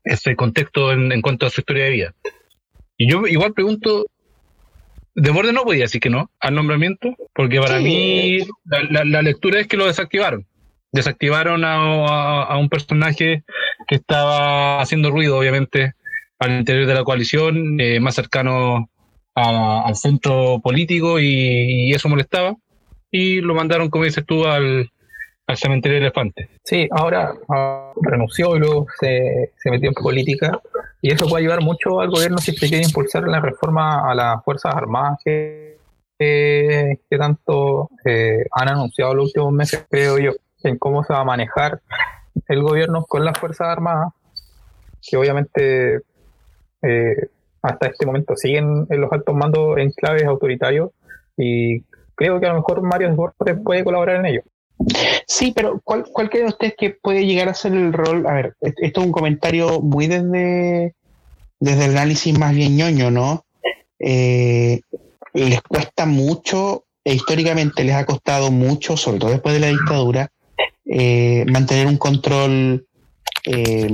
[0.04, 2.14] ese contexto en, en cuanto a su historia de vida.
[3.00, 4.04] Y yo igual pregunto,
[5.14, 7.84] de Borde no podía decir que no al nombramiento, porque para Sí.
[7.84, 10.44] mí la, la- la lectura es que lo desactivaron.
[10.92, 13.42] Desactivaron a, a- a un personaje
[13.88, 15.94] que estaba haciendo ruido, obviamente,
[16.38, 18.90] al interior de la coalición, eh, más cercano
[19.34, 22.54] a- al centro político, y, y eso molestaba.
[23.10, 24.90] Y lo mandaron, como dices tú, al,
[25.46, 26.48] al cementerio de elefantes.
[26.64, 30.60] Sí, ahora ah, renunció y luego se, se metió en política.
[31.02, 34.44] Y eso puede ayudar mucho al gobierno si se quiere impulsar la reforma a las
[34.44, 35.78] Fuerzas Armadas que,
[37.08, 40.32] tanto eh, han anunciado los últimos meses, creo yo,
[40.62, 41.80] en cómo se va a manejar
[42.48, 44.12] el gobierno con las Fuerzas Armadas,
[45.02, 46.02] que obviamente
[46.82, 47.28] eh,
[47.62, 50.90] hasta este momento siguen en los altos mandos en claves autoritarios
[51.36, 51.82] y
[52.14, 54.42] creo que a lo mejor Mario Desbordes puede colaborar en ello.
[55.26, 58.26] Sí, pero ¿cuál, ¿cuál creen ustedes que puede llegar a ser el rol?
[58.26, 60.94] A ver, est- esto es un comentario muy desde,
[61.58, 63.44] desde el análisis más bien ñoño, ¿no?
[63.98, 64.80] Eh,
[65.34, 70.30] les cuesta mucho, e históricamente les ha costado mucho, sobre todo después de la dictadura,
[70.86, 72.86] eh, mantener un control
[73.44, 73.88] eh,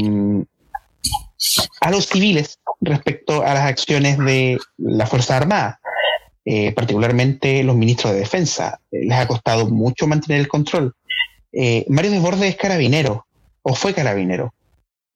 [1.80, 5.76] a los civiles respecto a las acciones de las Fuerzas Armadas.
[6.48, 8.78] Eh, particularmente los ministros de defensa.
[8.92, 10.94] Eh, les ha costado mucho mantener el control.
[11.52, 13.26] Eh, Mario Desbordes es carabinero,
[13.62, 14.52] o fue carabinero.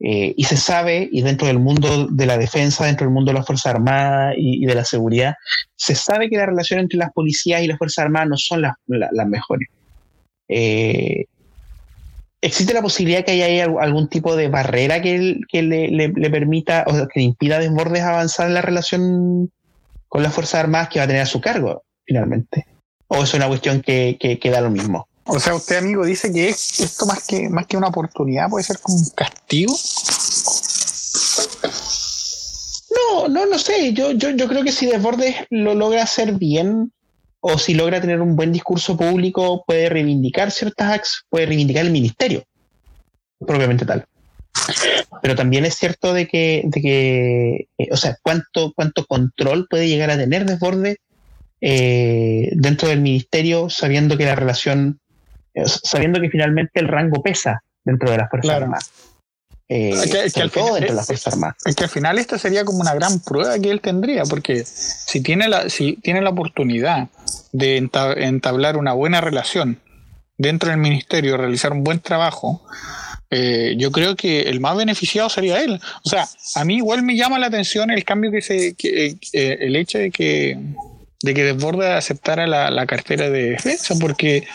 [0.02, 3.46] Y se sabe, y dentro del mundo de la defensa, dentro del mundo de las
[3.46, 5.34] Fuerzas Armadas y, de la seguridad,
[5.76, 8.72] se sabe que la relación entre las policías y las Fuerzas Armadas no son las,
[8.86, 9.68] la- las mejores.
[12.42, 17.20] ¿Existe la posibilidad que haya algún tipo de barrera que, le- le permita o que
[17.20, 19.50] le impida a Desbordes avanzar en la relación
[20.10, 22.66] con las Fuerzas Armadas que va a tener a su cargo, finalmente?
[23.06, 25.08] ¿O es una cuestión que, que, que da lo mismo?
[25.24, 28.64] O sea, usted, amigo, dice que es- esto más que, más que una oportunidad puede
[28.64, 29.72] ser como un castigo.
[32.90, 33.92] No, no, no sé.
[33.92, 36.92] Yo, yo, yo creo que si Desbordes lo logra hacer bien
[37.40, 41.92] o si logra tener un buen discurso público, puede reivindicar ciertas acciones, puede reivindicar el
[41.92, 42.42] ministerio,
[43.38, 44.04] propiamente tal.
[45.22, 49.88] Pero también es cierto de que, de que eh, o sea, cuánto, cuánto control puede
[49.88, 50.98] llegar a tener Desbordes
[51.60, 55.00] eh, dentro del ministerio, sabiendo que la relación,
[55.54, 58.64] eh, sabiendo que finalmente el rango pesa dentro de las Fuerzas Claro.
[58.66, 58.90] Armadas.
[59.68, 61.56] Eh, Que- al todo final dentro de es- las Fuerzas Armadas.
[61.64, 65.20] Es que al final esta sería como una gran prueba que él tendría, porque si
[65.22, 67.08] tiene la, si tiene la oportunidad
[67.52, 69.80] de enta- entablar una buena relación
[70.38, 72.62] dentro del ministerio, realizar un buen trabajo,
[73.30, 75.80] eh, yo creo que el más beneficiado sería él.
[76.04, 79.58] O sea, a mí igual me llama la atención el cambio que se, que, eh,
[79.60, 80.58] el hecho de que
[81.22, 84.46] de que Desbordes aceptara la, la cartera de defensa, porque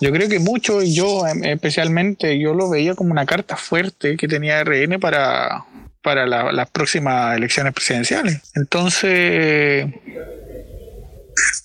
[0.00, 4.16] yo creo que mucho, y yo em, especialmente, yo lo veía como una carta fuerte
[4.16, 5.64] que tenía RN para,
[6.02, 8.40] para la- las próximas elecciones presidenciales.
[8.54, 9.86] Entonces,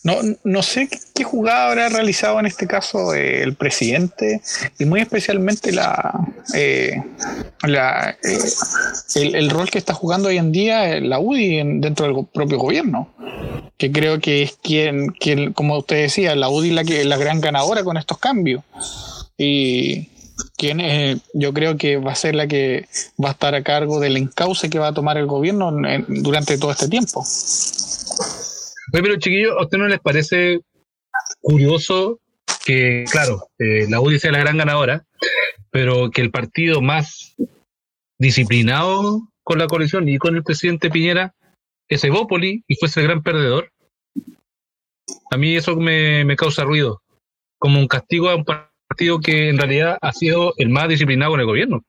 [0.03, 4.41] no, no sé qué, jugada habrá realizado en este caso eh, el presidente
[4.79, 7.03] y muy especialmente la, eh,
[7.63, 8.39] la eh,
[9.15, 12.57] el, rol que está jugando hoy en día eh, la UDI en- dentro del propio
[12.57, 13.09] gobierno
[13.77, 17.39] que creo que es quien, quien como usted decía, la UDI la, que, la gran
[17.39, 18.61] ganadora con estos cambios.
[19.37, 20.09] Y
[20.57, 22.87] quien yo creo que va a ser la que
[23.23, 25.71] va a estar a cargo del encauce que va a tomar el gobierno
[26.09, 27.23] durante todo este tiempo.
[28.91, 30.61] Oye, pero chiquillos, ¿a usted no les parece
[31.41, 32.19] curioso
[32.65, 35.05] que, claro, eh, la UDI sea la gran ganadora,
[35.71, 37.35] pero que el partido más
[38.19, 41.33] disciplinado con la coalición y con el presidente Piñera
[41.87, 43.71] es Evópoli y fuese el gran perdedor?
[45.31, 47.01] A mí eso me, me causa ruido,
[47.59, 51.41] como un castigo a un partido que en realidad ha sido el más disciplinado en
[51.41, 51.83] el gobierno.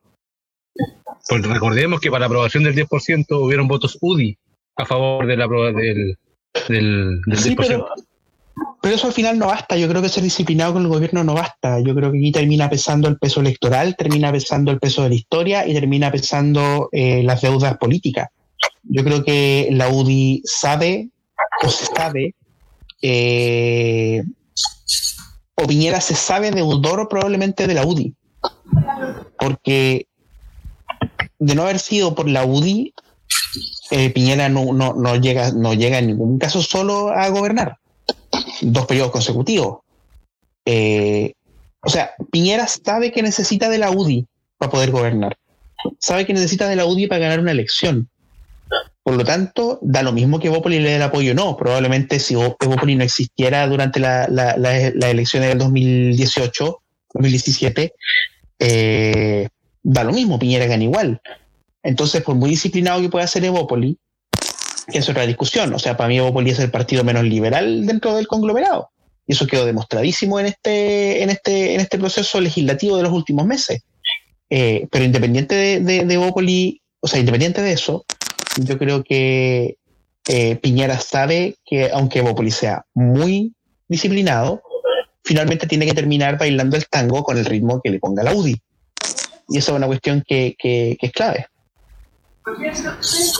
[1.29, 4.39] Pues recordemos que para la aprobación del 10% hubieron votos UDI
[4.77, 6.17] a favor de la del,
[6.69, 7.57] del, del Sí, 10%.
[7.57, 7.89] pero,
[8.83, 9.77] pero eso al final no basta.
[9.77, 11.81] Yo creo que ser disciplinado con el gobierno no basta.
[11.81, 15.15] Yo creo que aquí termina pesando el peso electoral, termina pesando el peso de la
[15.15, 18.29] historia y termina pesando eh, las deudas políticas.
[18.83, 21.11] Yo creo que la UDI sabe
[21.63, 22.35] o se sabe,
[23.03, 24.23] eh,
[25.55, 28.15] o Piñera se sabe deudor probablemente de la UDI.
[29.39, 30.07] Porque
[31.39, 32.95] de no haber sido por la UDI,
[33.90, 37.79] eh, Piñera no, no, no, llega, no llega en ningún caso solo a gobernar.
[38.62, 39.79] Dos periodos consecutivos.
[40.64, 41.33] Eh,
[41.81, 44.26] o sea, Piñera sabe que necesita de la UDI
[44.59, 45.37] para poder gobernar.
[45.98, 48.09] Sabe que necesita de la UDI para ganar una elección.
[49.03, 51.57] Por lo tanto, da lo mismo que Evópoli le dé el apoyo no.
[51.57, 56.83] Probablemente si Evópoli no existiera durante la, la, la, las elecciones del 2018,
[57.14, 57.94] 2017,
[58.59, 59.48] eh,
[59.83, 61.20] da lo mismo, Piñera gana igual.
[61.83, 63.99] Entonces, por muy disciplinado que pueda ser Evópoli,
[64.90, 65.73] que es otra discusión.
[65.75, 68.90] O sea, para mí Evópoli es el partido menos liberal dentro del conglomerado.
[69.27, 73.47] Y eso quedó demostradísimo en este, en este, en este proceso legislativo de los últimos
[73.47, 73.83] meses.
[74.51, 78.05] Eh, pero independiente de, de, o sea, independiente de eso,
[78.57, 79.76] yo creo que
[80.28, 83.55] eh, Piñera sabe que aunque Evópoli sea muy
[83.89, 84.62] disciplinado,
[85.24, 88.61] finalmente tiene que terminar bailando el tango con el ritmo que le ponga la UDI.
[89.49, 91.47] Y esa es una cuestión que es clave.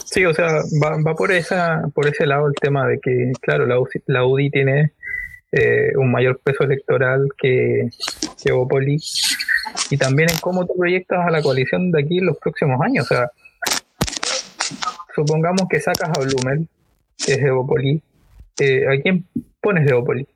[0.05, 0.48] Sí, o sea,
[0.82, 4.24] va, va por esa por ese lado el tema de que, claro, la UCI, la
[4.26, 4.92] UDI tiene
[5.53, 7.88] eh, un mayor peso electoral que,
[8.42, 8.53] que
[9.90, 13.07] y también en cómo tú proyectas a la coalición de aquí en los próximos años.
[13.07, 13.30] O sea,
[15.14, 16.68] supongamos que sacas a Blumel,
[17.16, 18.03] que es de Bópoli,
[18.61, 19.26] eh, ¿a quién
[19.61, 20.26] pones de Bópoli?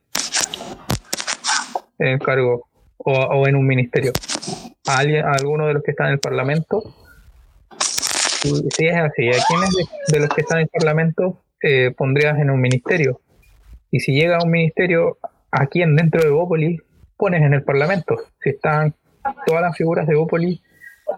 [1.99, 2.67] En el cargo
[2.99, 4.13] o, o en un ministerio.
[4.87, 6.83] ¿A, alguien, a alguno de los que están en el Parlamento?
[8.45, 9.71] Si es así, ¿a quiénes
[10.13, 13.23] de, los que están en el Parlamento eh, pondrías en un ministerio?
[13.91, 15.17] Y si llega a un ministerio,
[15.51, 16.79] ¿a quién dentro de Bópoli
[17.17, 18.17] pones en el Parlamento?
[18.43, 18.95] Si están
[19.47, 20.63] todas las figuras de Bópoli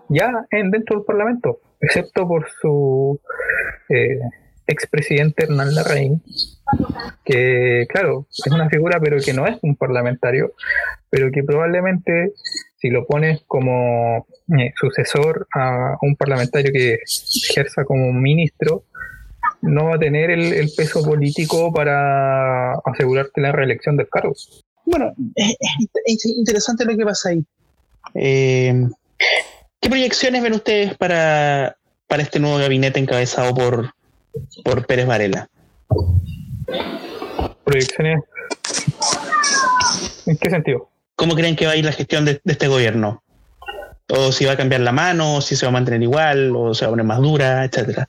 [0.08, 3.20] ya en dentro del Parlamento, excepto por su
[3.88, 4.20] eh,
[4.68, 6.22] expresidente Hernán Larraín,
[7.24, 10.52] que claro, es una figura pero que no es un parlamentario,
[11.10, 12.34] pero que probablemente
[12.76, 14.26] si lo pones como
[14.58, 16.98] eh, sucesor a un parlamentario que
[17.50, 18.84] ejerza como ministro,
[19.62, 24.34] no va a tener el, el peso político para asegurarte la reelección del cargo.
[24.84, 27.44] Bueno, es, es- es interesante lo que pasa ahí.
[28.14, 28.86] Eh,
[29.80, 31.76] ¿Qué proyecciones ven ustedes para,
[32.06, 33.92] para este nuevo gabinete encabezado por,
[34.64, 35.48] por Pérez Varela?
[37.64, 38.20] Proyecciones.
[40.26, 40.88] ¿En qué sentido?
[41.16, 43.22] ¿Cómo creen que va a ir la gestión de, de este gobierno?
[44.08, 46.74] ¿O si va a cambiar la mano, o si se va a mantener igual, o
[46.74, 48.08] se va a poner más dura, etcétera?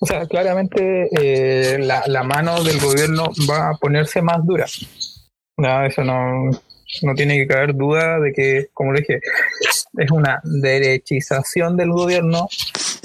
[0.00, 4.66] O sea, claramente eh, la, la mano del gobierno va a ponerse más dura.
[5.56, 6.50] No, eso no,
[7.02, 9.20] no tiene que caber duda de que, como le dije,
[9.96, 12.46] es una derechización del gobierno,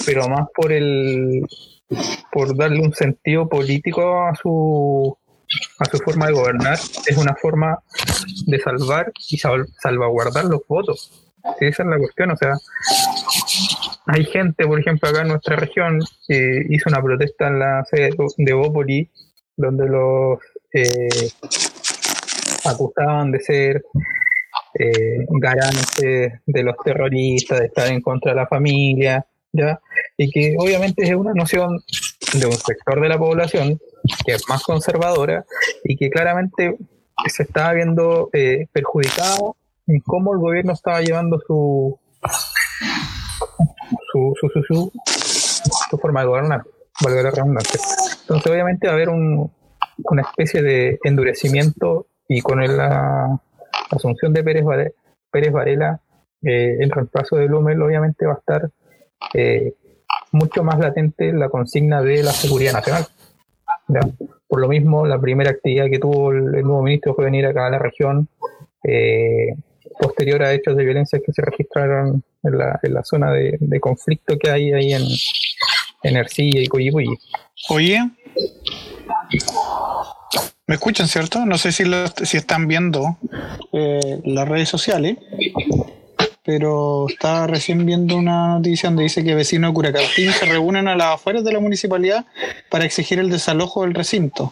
[0.06, 1.42] pero más por el
[2.32, 5.16] por darle un sentido político a su
[5.80, 7.80] a su forma de gobernar, es una forma
[8.46, 11.12] de salvar y sal- salvaguardar los votos.
[11.60, 12.54] Sí, esa es la cuestión, o sea,
[14.06, 18.12] hay gente, por ejemplo, acá en nuestra región que hizo una protesta en la sede
[18.38, 19.10] de Bópoli,
[19.56, 20.40] donde los
[20.74, 21.30] eh,
[22.66, 23.84] acusaban de ser
[24.80, 29.80] eh, garantes de los terroristas, de estar en contra de la familia, ¿ya?
[30.18, 31.80] Y que obviamente es una noción
[32.34, 33.80] de un sector de la población
[34.26, 35.46] que es más conservadora
[35.84, 36.76] y que claramente
[37.28, 39.56] se estaba viendo eh, perjudicado
[39.88, 42.00] en cómo el gobierno estaba llevando su
[44.12, 44.92] su, su, su,
[45.90, 46.64] su, forma de gobernar,
[47.04, 47.80] valga la redundancia.
[48.22, 49.52] Entonces, obviamente, va a haber un,
[49.98, 53.40] una especie de endurecimiento y con la
[53.92, 54.94] asunción de Pérez, Vare-
[55.32, 56.00] Pérez Varela,
[56.42, 58.70] eh, el reemplazo de Blumel, obviamente va a estar
[59.34, 59.74] eh,
[60.32, 63.06] mucho más latente la consigna de la seguridad nacional.
[64.48, 67.72] Por lo mismo, la primera actividad que tuvo el nuevo ministro fue venir acá a
[67.72, 68.28] la región,
[68.84, 69.56] eh,
[70.00, 74.38] posterior a hechos de violencia que se registraron en la, en la zona de, conflicto
[74.38, 75.04] que hay ahí en,
[76.04, 77.18] en Ercilla y Coyipulli.
[77.70, 78.00] Oye,
[80.68, 81.46] ¿me escuchan, cierto?
[81.46, 83.18] No sé si, lo- si están viendo
[83.72, 85.18] eh, las redes sociales,
[86.46, 90.96] pero estaba recién viendo una noticia donde dice que vecinos de Curacautín se reúnen a
[90.96, 92.26] las afueras de la municipalidad
[92.70, 94.52] para exigir el desalojo del recinto.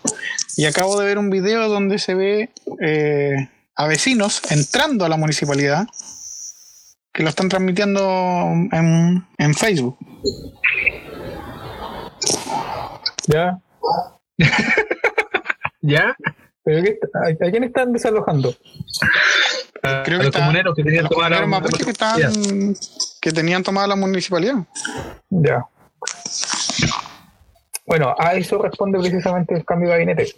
[0.56, 2.50] Y acabo de ver un video donde se ve
[2.82, 3.36] eh,
[3.84, 5.88] a vecinos entrando a la municipalidad
[7.14, 8.00] que lo están transmitiendo
[8.72, 9.98] en, en Facebook.
[13.28, 13.60] ¿Ya?
[15.82, 16.16] ¿Ya?
[16.64, 18.56] ¿Pero qué, a, a quién están desalojando?
[19.84, 22.76] A, Creo a que los está- comuneros que tenían tomada la- comuneros mapuches que, estaban,
[23.22, 24.56] que tenían tomada la municipalidad.
[25.30, 25.66] Ya.
[27.86, 30.36] Bueno, a eso responde precisamente el cambio de gabinete.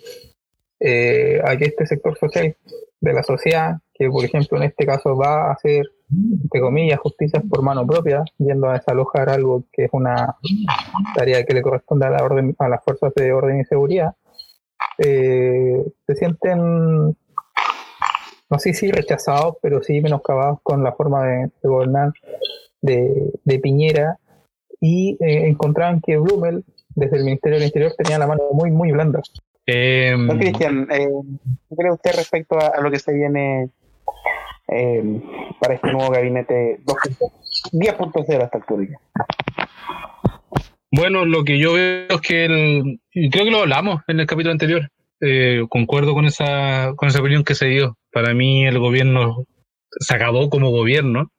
[0.80, 2.58] Eh, a que este sector social
[3.04, 7.44] de la sociedad, que por ejemplo en este caso va a hacer, entre comillas, justicia
[7.50, 10.38] por mano propia, yendo a desalojar algo que es una
[11.14, 14.16] tarea que le corresponde a, la orden, a las fuerzas de orden y seguridad,
[15.00, 16.58] eh, se sienten,
[18.50, 22.14] no sé si rechazados, pero sí menoscabados con la forma de, de gobernar
[22.82, 24.18] de, de Piñera
[24.80, 26.64] y eh, encontraban que Blumel,
[26.96, 29.22] desde el Ministerio del Interior, tenía la mano muy, muy blanda.
[29.66, 31.08] Eh, Don Cristian, eh,
[31.70, 33.70] ¿qué cree usted respecto a, a lo que se viene
[34.68, 35.22] eh,
[35.60, 37.32] para este nuevo gabinete 2.0,
[37.72, 39.00] 10.0 a esta altura?
[40.92, 43.00] Bueno, lo que yo veo es que el,
[43.32, 44.90] creo que lo hablamos en el capítulo anterior.
[45.22, 47.98] eh, concuerdo con esa, con esa opinión que se dio.
[48.12, 49.46] Para mí el gobierno
[50.00, 51.32] se acabó como gobierno,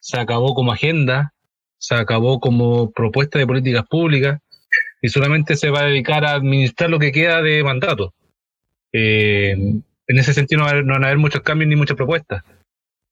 [0.00, 1.34] se acabó como agenda,
[1.78, 4.38] se acabó como propuesta de políticas públicas
[5.02, 8.14] y solamente se va a dedicar a administrar lo que queda de mandato.
[8.92, 9.52] Eh,
[10.08, 12.42] en ese sentido no, van a haber muchos cambios ni muchas propuestas.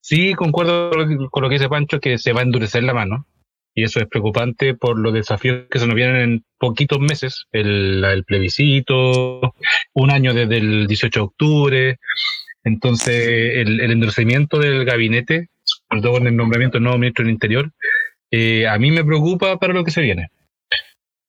[0.00, 0.90] Sí, concuerdo
[1.30, 3.26] con lo que- dice Pancho, que se va a endurecer la mano
[3.74, 8.04] y eso es preocupante por los desafíos que se nos vienen en poquitos meses, el,
[8.04, 9.54] el plebiscito,
[9.94, 11.98] un año desde el 18 de octubre,
[12.62, 17.32] entonces el, el endurecimiento del gabinete, sobre todo con el nombramiento del nuevo ministro del
[17.34, 17.72] Interior,
[18.30, 20.30] eh, a mí me preocupa para lo que se viene.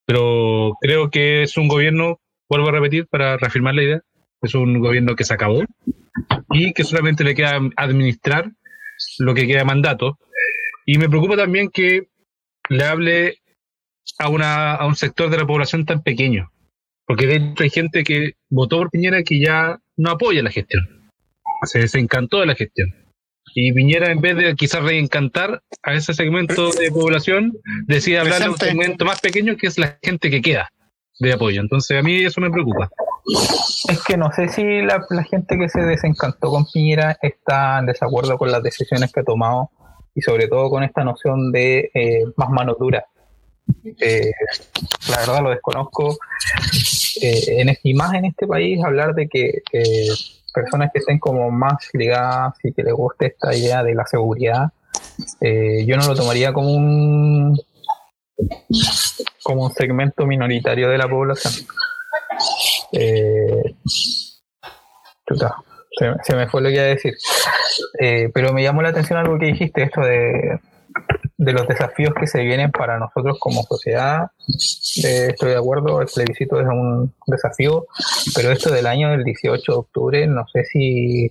[0.06, 4.02] Pero creo que es un gobierno, vuelvo a repetir para reafirmar la idea,
[4.40, 5.64] es un gobierno que se acabó
[6.50, 8.50] y que solamente le queda administrar
[9.18, 10.18] lo que queda mandato.
[10.86, 12.08] Y me preocupa también que
[12.68, 13.38] le hable
[14.18, 16.52] a, una, a un sector de la población tan pequeño,
[17.06, 21.10] porque de hecho hay gente que votó por Piñera que ya no apoya la gestión,
[21.64, 23.05] se desencantó de la gestión.
[23.54, 28.50] Y Piñera, en vez de quizás reencantar a ese segmento de población, decide hablar de
[28.50, 30.70] un segmento más pequeño que es la gente que queda
[31.18, 31.60] de apoyo.
[31.60, 32.90] Entonces a mí eso me preocupa.
[33.88, 37.86] Es que no sé si la, la gente que se desencantó con Piñera está en
[37.86, 39.70] desacuerdo con las decisiones que ha tomado
[40.14, 43.04] y sobre todo con esta noción de eh, más mano dura.
[44.00, 44.32] Eh,
[45.10, 46.18] la verdad lo desconozco.
[47.20, 50.08] Eh, en, y más en este país hablar de que eh,
[50.56, 54.72] personas que estén como más ligadas y que les guste esta idea de la seguridad,
[55.40, 57.58] eh, yo no lo tomaría como un
[59.42, 61.52] como un segmento minoritario de la población.
[62.92, 63.74] Eh,
[65.28, 65.56] chuta,
[65.98, 67.14] se, se me fue lo que iba a decir.
[68.00, 70.58] Eh, pero me llamó la atención algo que dijiste, esto de,
[71.38, 74.28] de los desafíos que se vienen para nosotros como sociedad.
[75.04, 77.86] Eh, estoy de acuerdo, el plebiscito es un desafío,
[78.34, 81.30] pero esto del año del 18 de octubre, no sé si...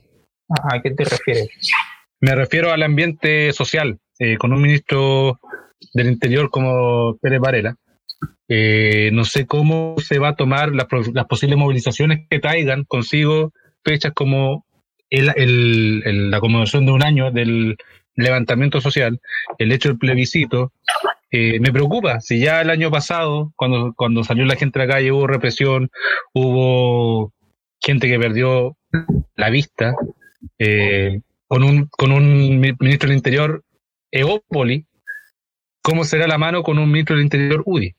[0.49, 1.49] ¿A qué te refieres?
[2.21, 5.39] Me refiero al ambiente social, eh, con un ministro
[5.93, 7.75] del Interior como Pérez Varela.
[8.47, 13.51] Eh, no sé cómo se va a tomar las, las posibles movilizaciones que traigan consigo
[13.83, 14.65] fechas como
[15.09, 17.75] el, el- el- la conmemoración de un año del
[18.15, 19.19] levantamiento social,
[19.57, 20.71] el hecho del plebiscito.
[21.31, 24.93] Eh, me preocupa, si ya el año pasado, cuando, cuando salió la gente a la
[24.93, 25.89] calle, hubo represión,
[26.33, 27.33] hubo
[27.81, 28.77] gente que perdió
[29.35, 29.93] la vista,
[30.59, 33.63] eh, con un, con un mi- ministro del Interior
[34.11, 34.85] Eópoli,
[35.81, 37.93] ¿cómo será la mano con un ministro del Interior UDI?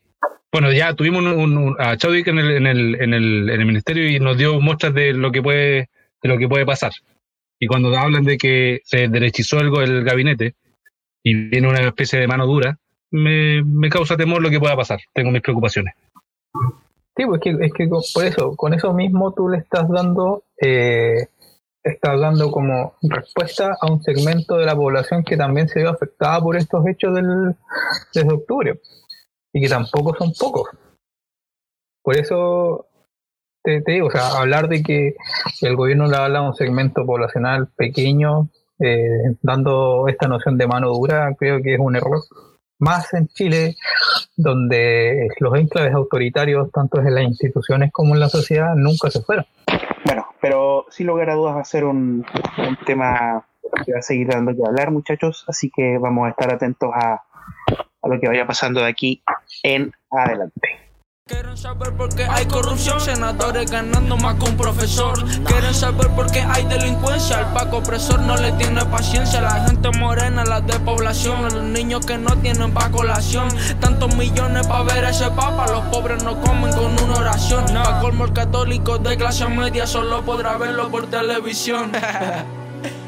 [0.50, 4.08] Bueno, ya tuvimos un, a Chadwick en el, en, el, en, el, en el ministerio
[4.08, 5.90] y nos dio muestras de lo que puede,
[6.22, 6.92] de lo que puede pasar.
[7.58, 10.54] Y cuando hablan de que se derechizó algo el gabinete
[11.22, 12.78] y viene una especie de mano dura,
[13.10, 15.00] me, me causa temor lo que pueda pasar.
[15.12, 15.94] Tengo mis preocupaciones.
[17.16, 21.28] Sí, pues que, es que por eso, con eso mismo tú le estás dando, eh,
[21.82, 26.40] estás dando como respuesta a un segmento de la población que también se vio afectada
[26.40, 27.56] por estos hechos del,
[28.12, 28.80] desde octubre
[29.50, 30.68] y que tampoco son pocos.
[32.02, 32.86] Por eso
[33.66, 35.16] te, te o sea, hablar de que
[35.60, 38.48] el gobierno le habla a un segmento poblacional pequeño,
[38.78, 42.20] eh, dando esta noción de mano dura, creo que es un error.
[42.78, 43.74] Más en Chile,
[44.36, 49.46] donde los enclaves autoritarios, tanto en las instituciones como en la sociedad, nunca se fueron.
[50.04, 52.24] Bueno, pero sin lugar a dudas va a ser un,
[52.58, 53.44] un tema
[53.84, 57.14] que va a seguir dando que hablar, muchachos, así que vamos a estar atentos a,
[57.14, 59.22] a lo que vaya pasando de aquí
[59.62, 60.85] en adelante.
[61.28, 65.24] Quieren saber por qué hay corrupción, senadores ganando más que un profesor.
[65.42, 69.40] Quieren saber por qué hay delincuencia, el Paco opresor no le tiene paciencia.
[69.40, 73.48] La gente morena, la despoblación, los niños que no tienen pa' colación.
[73.80, 77.64] Tantos millones pa' ver a ese papa, los pobres no comen con una oración.
[77.74, 81.90] Pa' colmo el católico de clase media solo podrá verlo por televisión.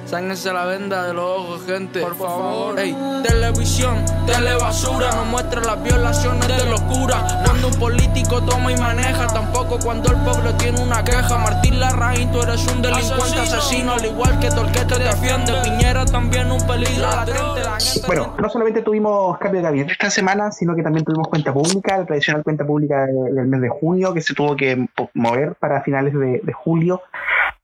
[0.08, 2.00] Sáquense la venda de los ojos, gente.
[2.00, 2.78] Por favor.
[2.80, 5.10] Ey, televisión, telebasura.
[5.12, 7.42] No muestra las violaciones de locura.
[7.44, 9.26] Cuando un político toma y maneja.
[9.26, 11.36] Tampoco cuando el pueblo tiene una queja.
[11.36, 13.92] Martín Larraín, tú eres un delincuente asesino.
[13.92, 15.52] Al igual que todo el que te defiende.
[15.62, 17.60] Piñera también un peligro latente.
[17.64, 21.28] La gente Bueno, no solamente tuvimos cambio de gabinete esta semana, sino que también tuvimos
[21.28, 24.88] cuenta pública, la tradicional cuenta pública de- del mes de junio, que se tuvo que
[25.12, 27.02] mover para finales de, de julio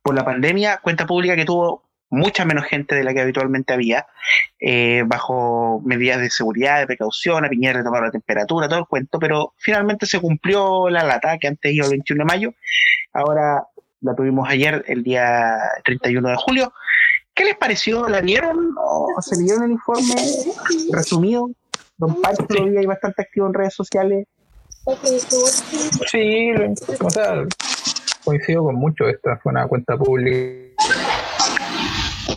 [0.03, 0.79] por la pandemia.
[0.83, 4.07] Cuenta pública que tuvo mucha menos gente de la que habitualmente había,
[4.61, 8.87] eh, bajo medidas de seguridad, de precaución, a Piñera le tomaron la temperatura, todo el
[8.87, 12.55] cuento, pero finalmente se cumplió la lata que antes iba el 21 de mayo,
[13.13, 13.65] ahora
[14.01, 16.73] la tuvimos ayer, el día 31 de julio.
[17.35, 18.09] ¿Qué les pareció?
[18.09, 20.15] ¿La vieron o se leyeron el informe
[20.93, 21.51] resumido?
[21.97, 24.27] Don Pancho lo vi ahí bastante activo en redes sociales.
[26.11, 26.53] Sí,
[27.01, 27.45] o sea,
[28.25, 29.09] coincido con mucho.
[29.09, 30.75] Esta fue una cuenta pública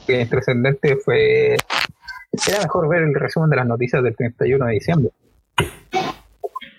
[0.08, 1.58] que trascendente fue.
[2.48, 5.12] Era mejor ver el resumen de las noticias del 31 de diciembre.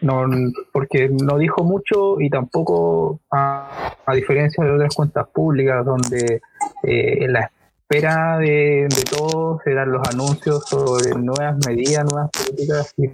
[0.00, 0.24] No,
[0.72, 6.40] porque no dijo mucho y tampoco, a, diferencia de otras cuentas públicas, donde
[6.84, 7.50] eh, en la
[7.80, 13.10] espera de, de todo se dan los anuncios sobre nuevas medidas, nuevas políticas y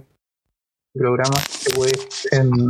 [0.95, 2.69] programas que pueden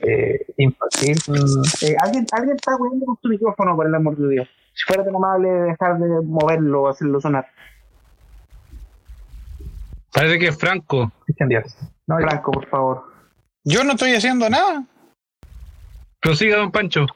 [0.00, 0.46] eh.
[0.66, 4.48] Mm, Eh, ¿alguien, alguien está jugando con su micrófono, por el amor de Dios.
[4.76, 7.46] Si fuera tan amable de dejar de moverlo o hacerlo sonar.
[10.12, 11.10] Parece que es Franco.
[11.24, 11.76] Cristian Díaz.
[12.06, 13.04] No, Franco, por favor.
[13.64, 14.84] Yo no estoy haciendo nada.
[16.20, 17.06] Prosiga, don Pancho.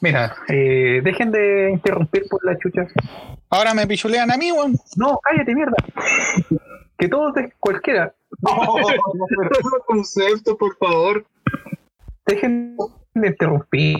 [0.00, 2.86] Mira, eh, dejen de interrumpir por la chucha.
[3.50, 4.76] Ahora me pichulean a mí, weón.
[4.96, 5.74] No, cállate, mierda.
[6.96, 8.14] Que todos, de- cualquiera,
[9.86, 11.26] concepto, por favor.
[12.26, 12.76] dejen
[13.14, 13.96] de interrumpir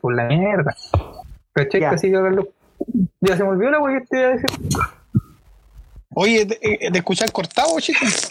[0.00, 0.74] por la mierda.
[1.64, 1.84] ¿Cachai?
[1.84, 2.48] Así que haganlo.
[3.20, 4.46] Ya se me olvidó la wea que te iba a decir.
[6.14, 8.28] Oye, de, eh, de escuchar cortado, chicos.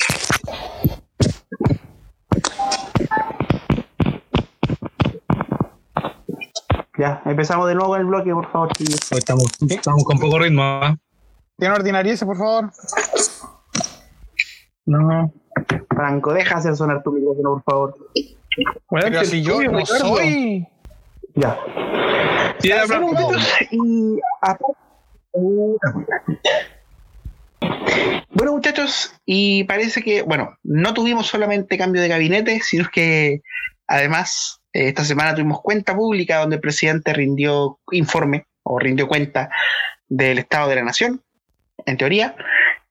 [6.97, 8.69] Ya, empezamos de nuevo con el bloque, por favor,
[9.11, 10.63] Estamos, estamos con poco ritmo.
[10.63, 10.97] ¿ah?
[11.57, 12.71] Tiene ordinariese, por favor.
[14.86, 15.32] No.
[15.89, 17.97] Franco, deja hacer sonar tu micrófono, por favor.
[18.89, 20.67] Weón, Pero si yo no soy.
[21.38, 21.57] Ya.
[22.59, 22.69] Sí,
[23.71, 24.65] Y aparte-
[28.31, 33.41] Bueno, muchachos, y parece que, bueno, no tuvimos solamente cambio de gabinete, sino que
[33.88, 39.49] además eh, esta semana tuvimos cuenta pública donde el presidente rindió informe o rindió cuenta
[40.07, 41.21] del Estado de la Nación,
[41.85, 42.35] en teoría.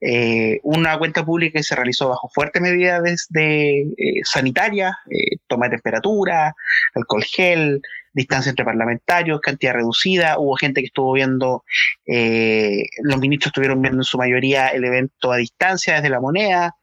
[0.00, 5.36] Eh, una cuenta pública que se realizó bajo fuertes medidas de, de, eh, sanitarias, eh,
[5.46, 6.54] toma de temperatura,
[6.94, 7.80] alcohol gel,
[8.16, 11.64] distancia entre parlamentarios, cantidad reducida, hubo gente que estuvo viendo,
[12.06, 16.74] eh, los ministros estuvieron viendo en su mayoría el evento a distancia desde la moneda,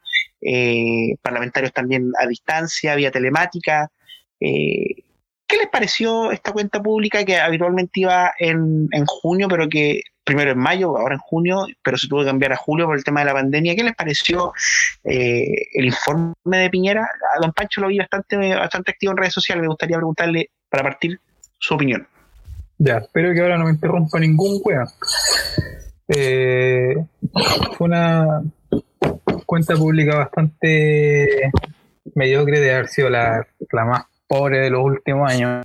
[0.41, 3.89] eh, parlamentarios también a distancia, vía telemática.
[4.39, 5.03] Eh,
[5.47, 10.51] ¿Qué les pareció esta cuenta pública que habitualmente iba en, en junio, pero que primero
[10.51, 13.21] en mayo, ahora en junio, pero se tuvo que cambiar a julio por el tema
[13.21, 13.75] de la pandemia?
[13.75, 14.53] ¿Qué les pareció
[15.03, 17.09] eh, el informe de Piñera?
[17.35, 20.89] A don Pancho lo vi bastante, bastante activo en redes sociales, me gustaría preguntarle para
[20.89, 21.19] partir
[21.59, 22.07] su opinión.
[22.79, 24.87] Ya, espero que ahora no me interrumpa ningún weón.
[26.07, 26.95] Eh,
[27.77, 28.41] fue una
[29.45, 31.51] cuenta pública bastante
[32.15, 35.63] mediocre de haber sido la, la más pobre de los últimos años.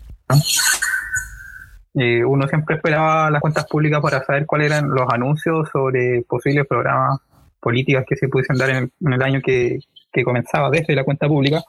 [1.94, 7.18] uno siempre esperaba las cuentas públicas para saber cuáles eran los anuncios sobre posibles programas
[7.60, 9.78] políticas que se pudiesen dar en el, en el año que,
[10.12, 11.62] que comenzaba desde la cuenta pública.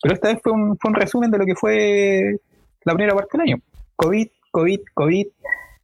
[0.00, 2.38] Pero esta vez fue un, fue un resumen de lo que fue
[2.86, 3.56] la primera parte del año.
[3.96, 5.26] COVID, COVID, COVID,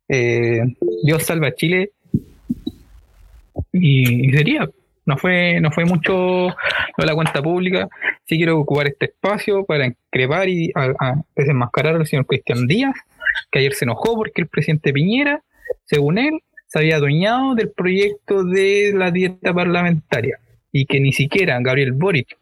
[0.08, 0.62] eh,
[1.04, 1.90] Dios salva a Chile.
[3.72, 4.68] Y, sería,
[5.06, 6.48] no fue, no fue mucho
[6.96, 7.88] de la cuenta pública.
[8.24, 12.94] Sí quiero ocupar este espacio para increpar y a- desenmascarar al señor Cristian Díaz,
[13.50, 15.42] que ayer se enojó porque el presidente Piñera,
[15.84, 20.38] según él, se había adueñado del proyecto de la dieta parlamentaria
[20.70, 22.38] y que ni siquiera Gabriel Boric,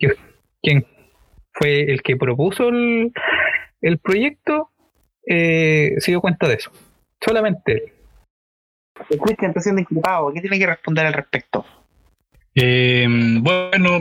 [0.63, 0.85] quien
[1.53, 3.13] fue el que propuso el,
[3.81, 4.71] el proyecto,
[5.27, 6.71] eh, se dio cuenta de eso.
[7.23, 7.93] Solamente él.
[9.23, 11.65] Cristian está siendo inculpado, ¿qué tiene que responder al respecto?
[12.55, 13.07] Eh,
[13.41, 14.01] bueno,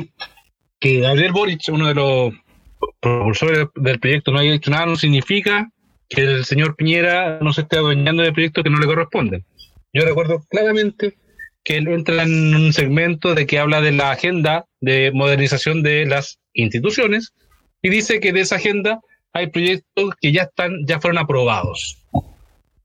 [0.79, 2.33] que Gabriel Boric, uno de los
[2.99, 5.71] propulsores del proyecto, no haya dicho nada, no significa
[6.09, 9.45] que el señor Piñera no se esté adueñando de proyectos que no le corresponden.
[9.93, 11.17] Yo recuerdo claramente
[11.63, 16.05] que él entra en un segmento de que habla de la agenda de modernización de
[16.05, 17.33] las instituciones
[17.81, 19.01] y dice que de esa agenda
[19.33, 21.97] hay proyectos que ya están, ya fueron aprobados.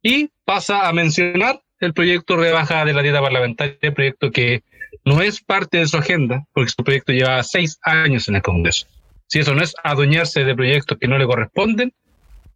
[0.03, 4.63] Y pasa a mencionar el proyecto rebaja de la dieta parlamentaria, el proyecto que
[5.05, 8.87] no es parte de su agenda, porque su proyecto lleva seis años en el Congreso.
[9.27, 11.93] Si eso no es adueñarse de proyectos que no le corresponden,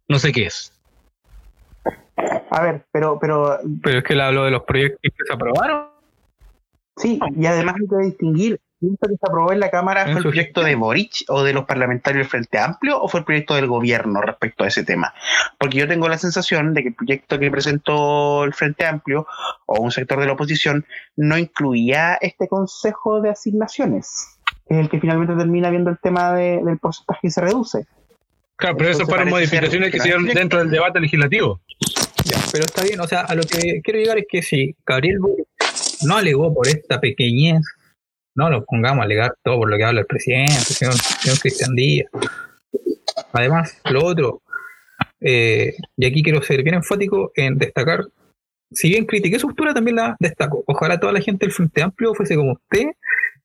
[0.07, 0.73] no sé qué es.
[2.51, 5.89] A ver, pero, pero Pero es que él habló de los proyectos que se aprobaron.
[6.97, 10.21] sí, y además hay que distinguir, ¿esto que se aprobó en la Cámara fue el
[10.23, 13.67] proyecto de Boric o de los parlamentarios del Frente Amplio o fue el proyecto del
[13.67, 15.13] gobierno respecto a ese tema?
[15.57, 19.27] Porque yo tengo la sensación de que el proyecto que presentó el Frente Amplio
[19.65, 24.89] o un sector de la oposición no incluía este consejo de asignaciones, que es el
[24.89, 27.85] que finalmente termina viendo el tema de- del porcentaje que se reduce.
[28.55, 31.61] Claro, pero eso fueron modificaciones que se dieron dentro del debate legislativo.
[32.25, 35.19] Ya, pero está bien, o sea, a lo que quiero llegar es que si Gabriel
[35.19, 35.47] Boric
[36.03, 37.61] no alegó por esta pequeñez,
[38.35, 41.75] no lo pongamos a alegar todo por lo que habla el presidente, señor, señor Cristian
[41.75, 42.09] Díaz.
[43.33, 44.41] Además, lo otro,
[45.19, 48.05] eh, y aquí quiero ser bien enfático en destacar,
[48.71, 50.63] si bien critiqué su postura, también la destaco.
[50.67, 52.91] Ojalá toda la gente del Frente Amplio fuese como usted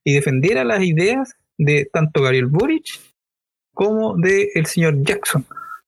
[0.03, 2.85] y defendiera las ideas de tanto Gabriel Boric
[3.73, 5.45] como del señor Jackson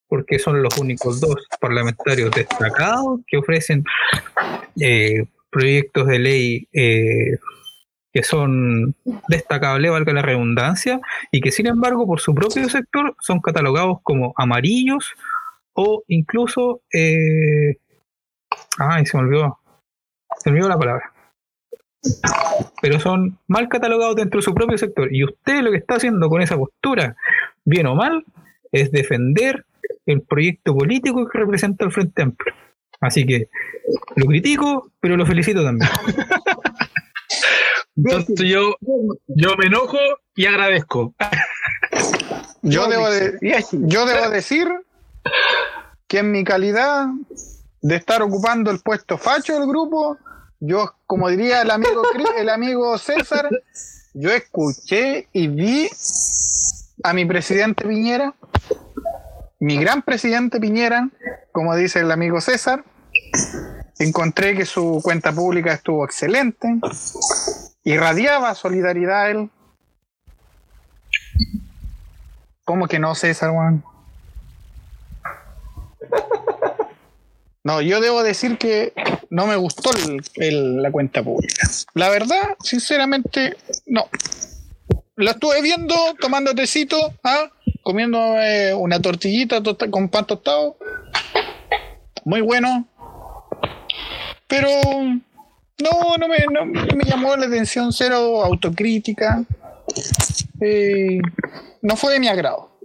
[0.07, 3.83] porque son los únicos dos parlamentarios destacados que ofrecen
[4.79, 7.37] eh, proyectos de ley eh,
[8.17, 8.95] que son
[9.27, 10.99] destacables, valga la redundancia,
[11.31, 15.13] y que sin embargo por su propio sector son catalogados como amarillos
[15.73, 16.81] o incluso...
[16.91, 17.77] Eh,
[18.79, 19.59] ay, se me olvidó.
[20.39, 21.13] Se me olvidó la palabra.
[22.81, 25.13] Pero son mal catalogados dentro de su propio sector.
[25.13, 27.15] Y usted lo que está haciendo con esa postura
[27.65, 28.25] bien o mal,
[28.71, 29.63] es defender
[30.07, 32.55] el proyecto político que representa el Frente Amplio.
[32.99, 33.49] Así que
[34.15, 35.91] lo critico, pero lo felicito también.
[37.97, 38.75] Entonces yo,
[39.27, 39.97] yo me enojo
[40.35, 41.13] y agradezco.
[42.61, 43.37] Yo debo, de-
[43.71, 44.67] yo debo decir
[46.07, 47.07] que en mi calidad
[47.81, 50.17] de estar ocupando el puesto facho del grupo,
[50.59, 52.03] yo, como diría el amigo,
[52.37, 53.49] el amigo César,
[54.13, 55.89] yo escuché y vi
[57.03, 58.33] a mi presidente Piñera,
[59.59, 61.09] mi gran presidente Piñera,
[61.51, 62.83] como dice el amigo César,
[63.99, 66.75] encontré que su cuenta pública estuvo excelente,
[67.87, 69.49] irradiaba solidaridad él.
[72.65, 73.83] ¿Cómo que no, César, weón?
[77.63, 78.93] No, yo debo decir que
[79.29, 79.91] no me gustó
[80.35, 81.67] el- la cuenta pública.
[81.93, 84.05] La verdad, sinceramente, no.
[85.15, 87.49] La estuve viendo, tomando tecito, ¿ah?
[87.83, 88.19] comiendo
[88.75, 90.77] una tortillita tota- con pan tostado.
[92.25, 92.85] Muy bueno.
[94.47, 94.69] Pero
[95.79, 99.43] no, no me, no, me llamó la atención, cero autocrítica.
[100.61, 101.19] Eh,
[101.81, 102.79] no fue de mi agrado.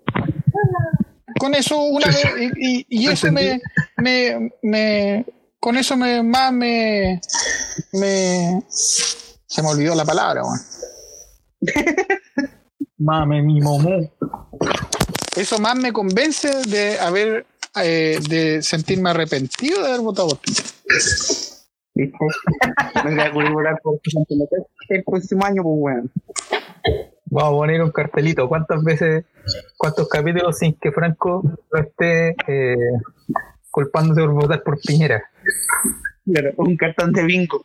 [1.39, 3.61] Con eso una vez, y, y- y eso me,
[3.97, 5.27] me, me-
[5.59, 7.21] con eso me más me,
[7.93, 10.61] me se me olvidó la palabra, weón.
[12.99, 14.11] Mame, mi momú.
[15.37, 17.47] Eso más me convence de haber
[17.83, 20.67] eh, de sentirme arrepentido de haber votado por Piñera.
[21.95, 22.17] ¿Viste?
[23.05, 26.13] Me voy a por López el próximo año, pues, weón.
[27.27, 28.49] Vamos a poner un cartelito.
[28.49, 29.25] ¿Cuántas veces,
[29.77, 32.77] cuántos capítulos sin que Franco lo esté eh,
[33.71, 35.23] culpándose por votar por Piñera?
[36.25, 37.65] Claro, un cartón de bingo.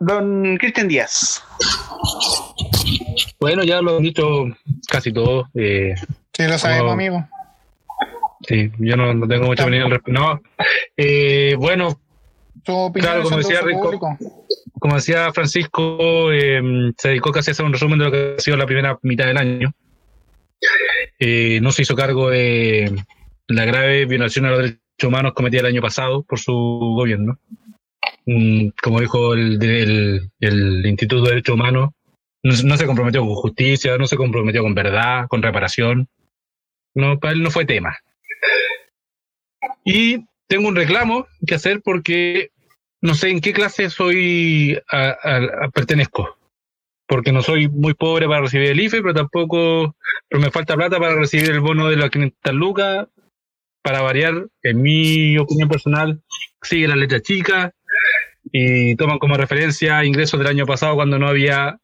[0.00, 1.42] Don Cristian Díaz.
[3.40, 4.44] Bueno, ya lo han dicho
[4.90, 5.46] casi todos.
[5.54, 5.94] eh,
[6.36, 6.92] Sí, lo sabemos, Oh.
[6.92, 7.28] amigo.
[8.48, 10.20] Sí, yo no, no tengo mucha opinión al respecto.
[10.20, 10.40] No,
[10.96, 12.00] eh, bueno,
[13.00, 13.90] Claro, como decía Rico.
[14.80, 16.60] como decía Francisco, eh,
[16.98, 19.26] se dedicó casi a hacer un resumen de lo que ha sido la primera mitad
[19.26, 19.72] del año.
[21.18, 22.92] Eh, no se hizo cargo de
[23.46, 27.38] la grave violación a los derechos humanos cometida el año pasado por su gobierno.
[28.82, 31.90] Como dijo el, el- el Instituto de Derechos Humanos,
[32.42, 36.08] no, no se comprometió con justicia, no se comprometió con verdad, con reparación.
[36.94, 37.96] No, para él no fue tema.
[39.84, 42.50] Y tengo un reclamo que hacer porque
[43.00, 46.36] no sé en qué clase soy a- pertenezco.
[47.06, 49.96] Porque no soy muy pobre para recibir el IFE, pero tampoco,
[50.28, 53.08] pero me falta plata para recibir el bono de las 500 lucas.
[53.82, 56.20] Para variar, en mi opinión personal,
[56.60, 57.72] sigue la letra chica
[58.52, 61.78] y toman como referencia ingresos del año pasado cuando no había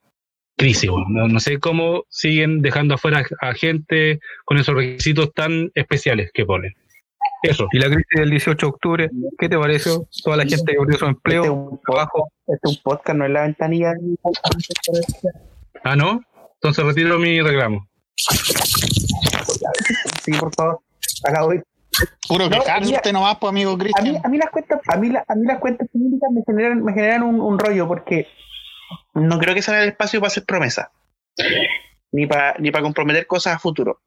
[0.57, 0.91] crisis.
[0.91, 1.07] bueno.
[1.09, 6.45] No, no sé cómo siguen dejando afuera a gente con esos requisitos tan especiales que
[6.45, 6.73] ponen.
[7.43, 7.67] Eso.
[7.73, 10.07] Y la crisis del 18 de octubre, ¿qué te pareció?
[10.23, 12.31] Toda la gente que perdió su Este empleo, un, trabajo.
[12.47, 13.93] este es un podcast, no es la ventanilla.
[15.83, 16.23] Ah, ¿no?
[16.55, 17.87] Entonces retiro mi reclamo.
[20.25, 20.81] Sí, por favor.
[21.25, 21.61] Acá voy.
[22.29, 24.17] Puro No, quejarse mira, usted nomás, pues, amigo A mí, Cristian.
[24.25, 26.93] a mí las cuentas, a mí, la- a mí las cuentas públicas me generan, me
[26.93, 28.27] generan un, un rollo porque
[29.15, 30.89] no creo que sea el espacio para hacer promesas.
[32.13, 34.01] Ni para comprometer cosas a futuro.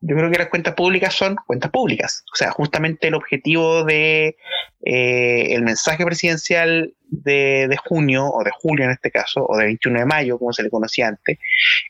[0.00, 2.24] Yo creo que las cuentas públicas son cuentas públicas.
[2.32, 4.36] O sea, justamente el objetivo de
[4.84, 9.64] eh, el mensaje presidencial de, de junio, o de julio en este caso, o de
[9.64, 11.38] 21 de mayo, como se le conocía antes,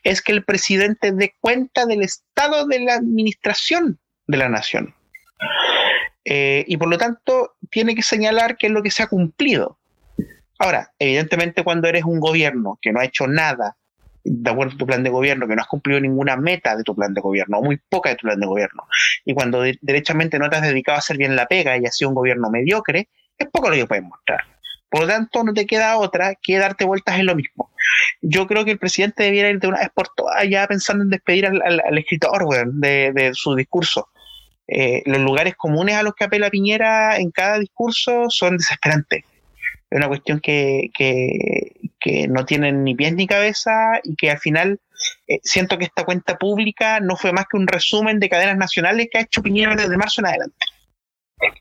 [0.03, 4.95] es que el presidente dé cuenta del estado de la administración de la nación.
[6.25, 9.78] Eh, y por lo tanto tiene que señalar qué es lo que se ha cumplido.
[10.59, 13.77] Ahora, evidentemente cuando eres un gobierno que no ha hecho nada
[14.25, 16.93] de acuerdo a tu plan de gobierno, que no has cumplido ninguna meta de tu
[16.93, 18.83] plan de gobierno, o muy poca de tu plan de gobierno,
[19.23, 21.95] y cuando de- derechamente no te has dedicado a hacer bien la pega y has
[21.95, 23.07] sido un gobierno mediocre,
[23.37, 24.41] es poco lo que puedes mostrar.
[24.89, 27.71] Por lo tanto, no te queda otra que darte vueltas en lo mismo.
[28.21, 31.09] Yo creo que el presidente debiera ir de una vez por todas ya pensando en
[31.09, 34.09] despedir al, escritor de su discurso.
[34.71, 39.23] Eh, los lugares comunes a los que apela Piñera en cada discurso son desesperantes.
[39.89, 44.79] Es una cuestión que, que, no tienen ni pies ni cabeza y que al final
[45.27, 49.09] eh, siento que esta cuenta pública no fue más que un resumen de cadenas nacionales
[49.11, 50.65] que ha hecho Piñera desde marzo en adelante.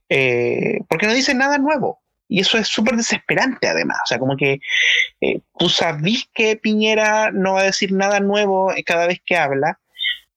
[0.08, 2.00] Eh, porque no dice nada nuevo.
[2.28, 3.98] Y eso es súper desesperante además.
[4.04, 4.60] O sea, como que
[5.20, 9.80] eh, tú sabís que Piñera no va a decir nada nuevo cada vez que habla,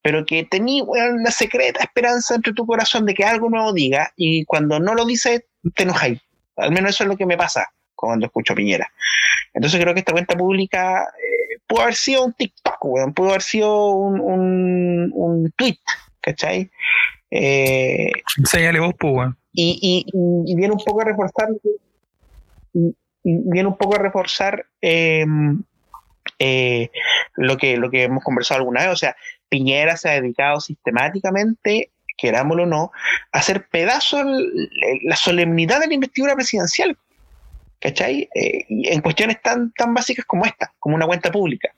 [0.01, 0.83] pero que tenía
[1.21, 5.05] la secreta esperanza entre tu corazón de que algo nuevo diga y cuando no lo
[5.05, 6.21] dice te enojáis.
[6.55, 7.67] Al menos eso es lo que me pasa
[8.07, 8.91] cuando escucho a Piñera.
[9.53, 11.05] Entonces creo que esta cuenta pública
[11.67, 15.77] pudo haber sido un TikTok, weón, pudo haber sido un, un, un tweet,
[16.21, 16.69] ¿cachai?
[17.29, 18.11] Eh,
[18.81, 19.37] vos, pues, weón.
[19.53, 21.47] y, y, y- viene un poco a reforzar
[22.73, 22.93] y,
[23.23, 25.25] viene un poco a reforzar eh,
[26.39, 26.89] eh,
[27.35, 29.15] lo que lo que hemos conversado alguna vez o sea
[29.47, 32.91] Piñera se ha dedicado sistemáticamente querámoslo o no
[33.31, 34.69] a hacer pedazos el-
[35.03, 36.97] la solemnidad de la investidura presidencial
[37.81, 38.29] ¿cachai?
[38.33, 41.73] Eh, en cuestiones tan tan básicas como esta como una cuenta pública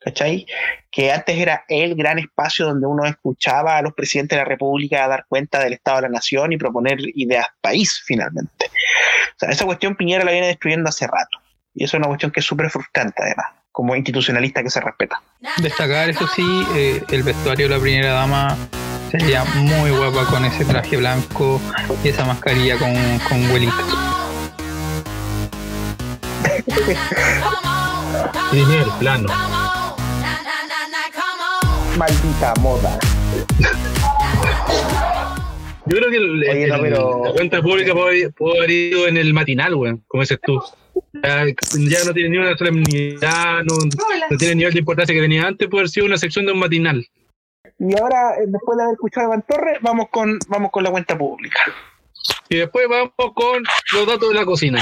[0.00, 0.46] ¿cachai?
[0.90, 5.06] que antes era el gran espacio donde uno escuchaba a los presidentes de la República
[5.06, 8.66] dar cuenta del Estado de la Nación y proponer ideas país, finalmente.
[8.66, 11.38] O sea, esa cuestión Piñera la viene destruyendo hace rato.
[11.74, 15.22] Y eso es una cuestión que es súper frustrante, además, como institucionalista que se respeta.
[15.62, 18.56] Destacar, eso sí, eh, el vestuario de la primera dama
[19.10, 21.60] se veía muy guapa con ese traje blanco
[22.02, 22.92] y esa mascarilla con,
[23.28, 24.19] con huelitas.
[28.50, 29.28] Primer plano.
[31.96, 32.98] Maldita moda.
[35.86, 38.06] Yo creo que el- Oye, no, el- pero- la cuenta pública pudo
[38.56, 40.60] haber, ido en el matinal, weón, como dices tú.
[41.24, 43.74] Ya, ya no tiene ni una solemnidad, no,
[44.30, 46.52] no tiene el nivel de importancia que tenía antes, puede haber sido una sección de
[46.52, 47.04] un matinal.
[47.78, 50.90] Y ahora, eh, después de haber escuchado a Iván Torres, vamos con, vamos con la
[50.90, 51.60] cuenta pública.
[52.48, 53.62] Y después vamos con
[53.94, 54.80] los datos de la cocina.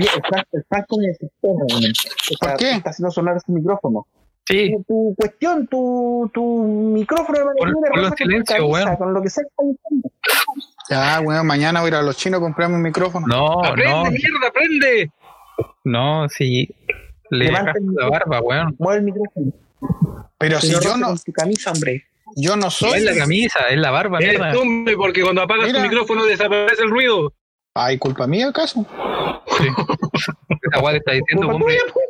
[0.00, 1.54] Oye, el Frank, el Franco me desespera,
[2.40, 2.70] ¿Por qué?
[2.72, 4.06] Está haciendo sonar su micrófono.
[4.46, 6.62] Sí, Tu, tu cuestión, tu, tu
[6.94, 8.68] micrófono de manera silencio,
[8.98, 9.44] con lo que sea.
[10.88, 13.26] Ya, weón, mañana voy a ir a los chinos a comprarme un micrófono.
[13.26, 15.10] no, ¡Aprende, no, mierda, aprende!
[15.84, 16.68] no, sí.
[17.30, 18.74] Le Levanta la barba, weón.
[18.78, 19.52] Mueve el micrófono.
[20.38, 22.04] Pero si yo no, tu camisa, hombre.
[22.36, 22.98] yo no No soy.
[23.00, 24.52] es la camisa, es la barba, mierda.
[24.96, 25.78] porque cuando apagas Mira.
[25.82, 27.34] tu micrófono desaparece el ruido.
[27.80, 28.84] Ay, culpa mía, ¿acaso?
[29.58, 29.66] Sí.
[30.72, 31.76] Esa le está diciendo, hombre.
[31.92, 32.04] pues.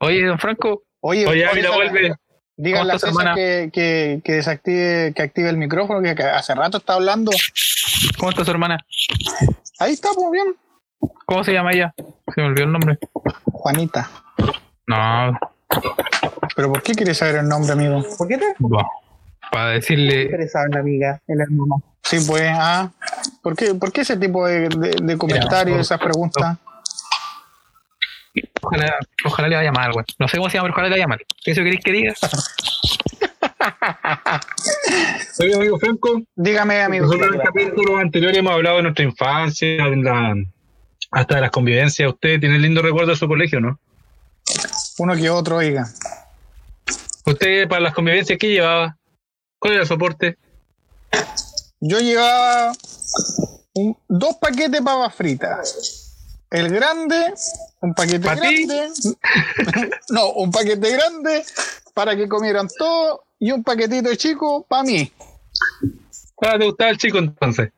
[0.00, 2.14] Oye, don Franco, Oye, Oye, oye, mira, vuelve.
[2.56, 3.34] díganle a ¿Cómo estás, César hermana?
[3.34, 7.30] que, que, que desactive, que active el micrófono, que hace rato está hablando.
[8.18, 8.78] ¿cómo está su hermana?
[9.78, 10.56] Ahí está, pues bien.
[11.26, 11.94] ¿Cómo se llama ella?
[12.34, 12.98] Se me olvidó el nombre.
[13.44, 14.10] Juanita.
[14.86, 15.38] No,
[16.54, 18.02] ¿Pero por qué quieres saber el nombre, amigo?
[18.18, 18.86] ¿Por qué te va.
[19.52, 20.30] Para decirle,
[20.70, 21.74] la amiga, en la hermana?
[22.02, 22.90] Sí, pues, ah.
[23.42, 26.56] ¿Por qué, por qué ese tipo de, de- de comentarios, esas preguntas?
[28.62, 28.94] ojalá,
[29.26, 30.06] ojalá le vaya mal, güey.
[30.18, 31.20] No sé cómo se llama, pero ojalá le vaya mal.
[31.44, 32.14] ¿Eso queréis que diga?
[35.40, 37.04] Oye, amigo Franco, Dígame, amigo.
[37.06, 40.34] nosotros en capítulos anteriores hemos hablado de nuestra infancia, de la-
[41.10, 42.08] hasta de las convivencias.
[42.10, 43.78] Usted tiene lindo recuerdo de su colegio, ¿no?
[44.98, 45.86] Uno que otro, oiga.
[47.26, 48.96] ¿Usted para las convivencias qué llevaba?
[49.62, 50.36] ¿Cuál era el soporte?
[51.78, 52.72] Yo llevaba
[53.74, 56.08] un- dos paquetes de papas fritas.
[56.50, 57.32] El grande,
[57.80, 58.90] un paquete grande.
[60.08, 61.44] no, un paquete grande
[61.94, 65.12] para que comieran todo y un paquetito chico para mí.
[66.40, 67.70] Ah, ¿te gustaba el chico entonces?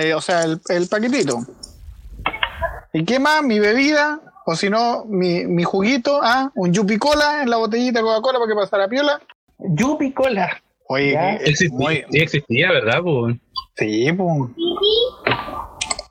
[0.00, 1.38] Eh, o sea, el, el paquetito.
[2.92, 3.44] ¿Y qué más?
[3.44, 8.00] Mi bebida, o si no, mi, mi juguito, ah, un Yupi Cola en la botellita
[8.00, 9.20] de Coca-Cola para que pasara piola.
[9.58, 10.60] Yupi Cola.
[10.88, 11.38] Oye, Ya.
[11.38, 13.00] que- Existía, muy- sí existía, ¿verdad?
[13.02, 13.36] Pues?
[13.76, 14.50] sí, pues.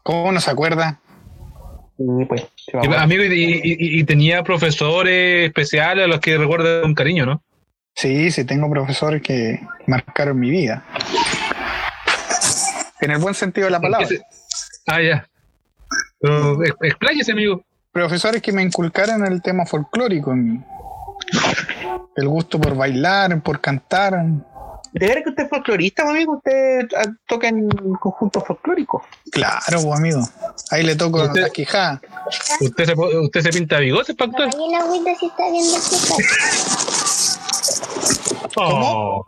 [0.04, 1.00] ¿Cómo no se acuerda?
[1.98, 2.42] Sí, pues.
[2.42, 2.98] sí, Y, vamos.
[2.98, 7.42] amigo, y, y- y- y tenía profesores especiales a los que recuerda con cariño, ¿no?
[7.96, 10.84] Sí, sí, tengo profesores que marcaron mi vida.
[13.02, 14.08] En el buen sentido de la palabra.
[14.88, 15.28] Ah, ya.
[16.20, 17.64] Pero ex- expláyese, amigo.
[17.92, 20.60] Profesores que me inculcaron el tema folclórico en mí.
[22.18, 24.14] El gusto por bailar, por cantar.
[24.98, 26.38] ¿De ver que usted es folclorista, mi amigo?
[26.38, 27.68] ¿Usted ah, toca en
[28.00, 29.04] conjuntos folclóricos?
[29.30, 30.22] Claro, pues, amigo.
[30.72, 32.02] Ahí le toco Usted- la quijada.
[32.62, 34.50] ¿Usted se, usted se pinta bigotes para actuar?
[34.56, 35.78] Ahí el agüita sí está viendo.
[38.56, 39.26] Oh.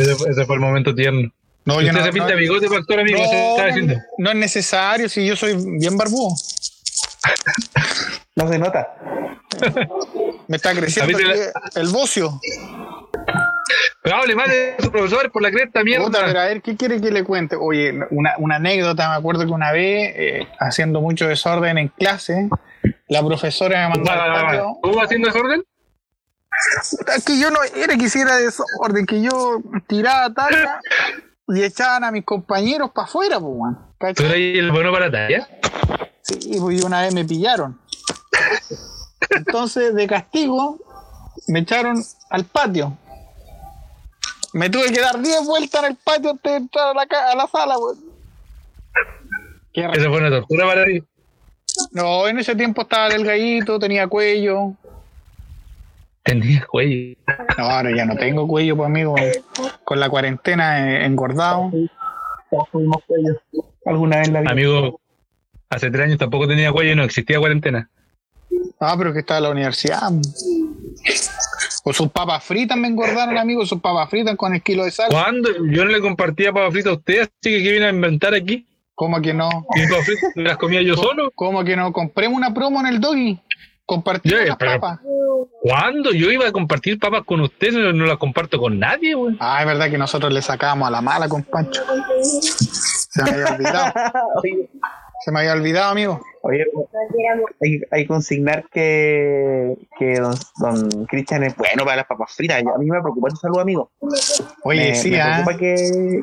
[0.00, 1.30] Ese, fue- ese fue el momento tierno.
[1.64, 3.18] No, yo ¿Usted no, se pinta no- bigotes para actuar, amigo?
[3.86, 6.34] no, no es necesario, si yo soy bien barbudo.
[8.34, 8.96] No se nota.
[10.48, 12.40] Me está creciendo A mí te aquí el bocio.
[14.04, 16.42] Pero hable más de sus profesores por la cresta, Puta, pero mierda.
[16.42, 17.56] a ver, ¿qué quiere que le cuente?
[17.56, 22.50] Oye, una, una anécdota, me acuerdo que una vez, eh, haciendo mucho desorden en clase,
[23.08, 24.78] la profesora me mandó.
[24.82, 25.64] ¿Tú haciendo desorden?
[27.24, 30.80] Que yo no era que hiciera desorden, que yo tiraba talla
[31.48, 33.78] y echaban a mis compañeros para afuera, pues, weón.
[34.14, 35.48] ¿Tú eres el bueno para talla?
[36.20, 37.80] Sí, pues y una vez me pillaron.
[39.30, 40.78] Entonces, de castigo,
[41.48, 42.98] me echaron al patio.
[44.54, 47.32] Me tuve que dar 10 vueltas en el patio antes de entrar a la, ca-
[47.32, 47.98] a la sala, weón.
[49.72, 51.02] Esa fue una tortura para ti.
[51.90, 54.74] No, en ese tiempo estaba delgadito, tenía cuello.
[56.22, 57.16] Tenía cuello.
[57.58, 59.16] No, ahora ya no tengo cuello, pues amigo.
[59.82, 61.70] Con la cuarentena engordado.
[62.48, 63.40] Todos tuvimos cuello
[63.86, 64.50] alguna vez en la vida.
[64.52, 65.00] Amigo,
[65.68, 67.90] hace tres años tampoco tenía cuello y no existía cuarentena.
[68.78, 70.12] Ah, pero que estaba en la universidad.
[71.86, 73.66] O sus papas fritas me engordaron, amigo.
[73.66, 75.08] Sus papas fritas con el kilo de sal.
[75.10, 75.50] ¿Cuándo?
[75.70, 78.66] Yo no le compartía papas fritas a usted, así que ¿qué viene a inventar aquí?
[78.94, 79.48] ¿Cómo que no?
[79.74, 81.30] ¿Y papas fritas las comía yo solo?
[81.34, 81.92] ¿Cómo que no?
[81.92, 83.38] Compremos una promo en el doggy.
[83.84, 85.00] Compartimos Ya, las papas.
[85.60, 86.12] ¿Cuándo?
[86.12, 89.36] Yo iba a compartir papas con usted, no, no las comparto con nadie, güey.
[89.38, 91.82] Ah, es verdad que nosotros le sacábamos a la mala con Pancho.
[92.22, 93.92] Se me había olvidado.
[95.24, 96.20] Se me había olvidado, amigo.
[96.42, 96.66] oye,
[97.62, 102.62] hay, hay que consignar que, que don, don Cristian es bueno para las papas fritas.
[102.62, 103.90] A mí me preocupa su salud, amigo.
[104.64, 105.42] Oye, me, sí, me ¿ah?
[105.42, 106.20] preocupa que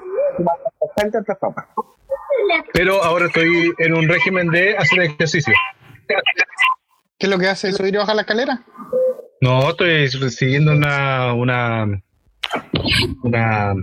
[1.17, 1.65] otras papas.
[2.73, 5.53] Pero ahora estoy en un régimen de hacer ejercicio.
[6.07, 7.71] ¿Qué es lo que hace?
[7.71, 8.61] ¿Subir y bajar la escalera?
[9.41, 12.03] No, estoy siguiendo una una
[13.23, 13.73] una,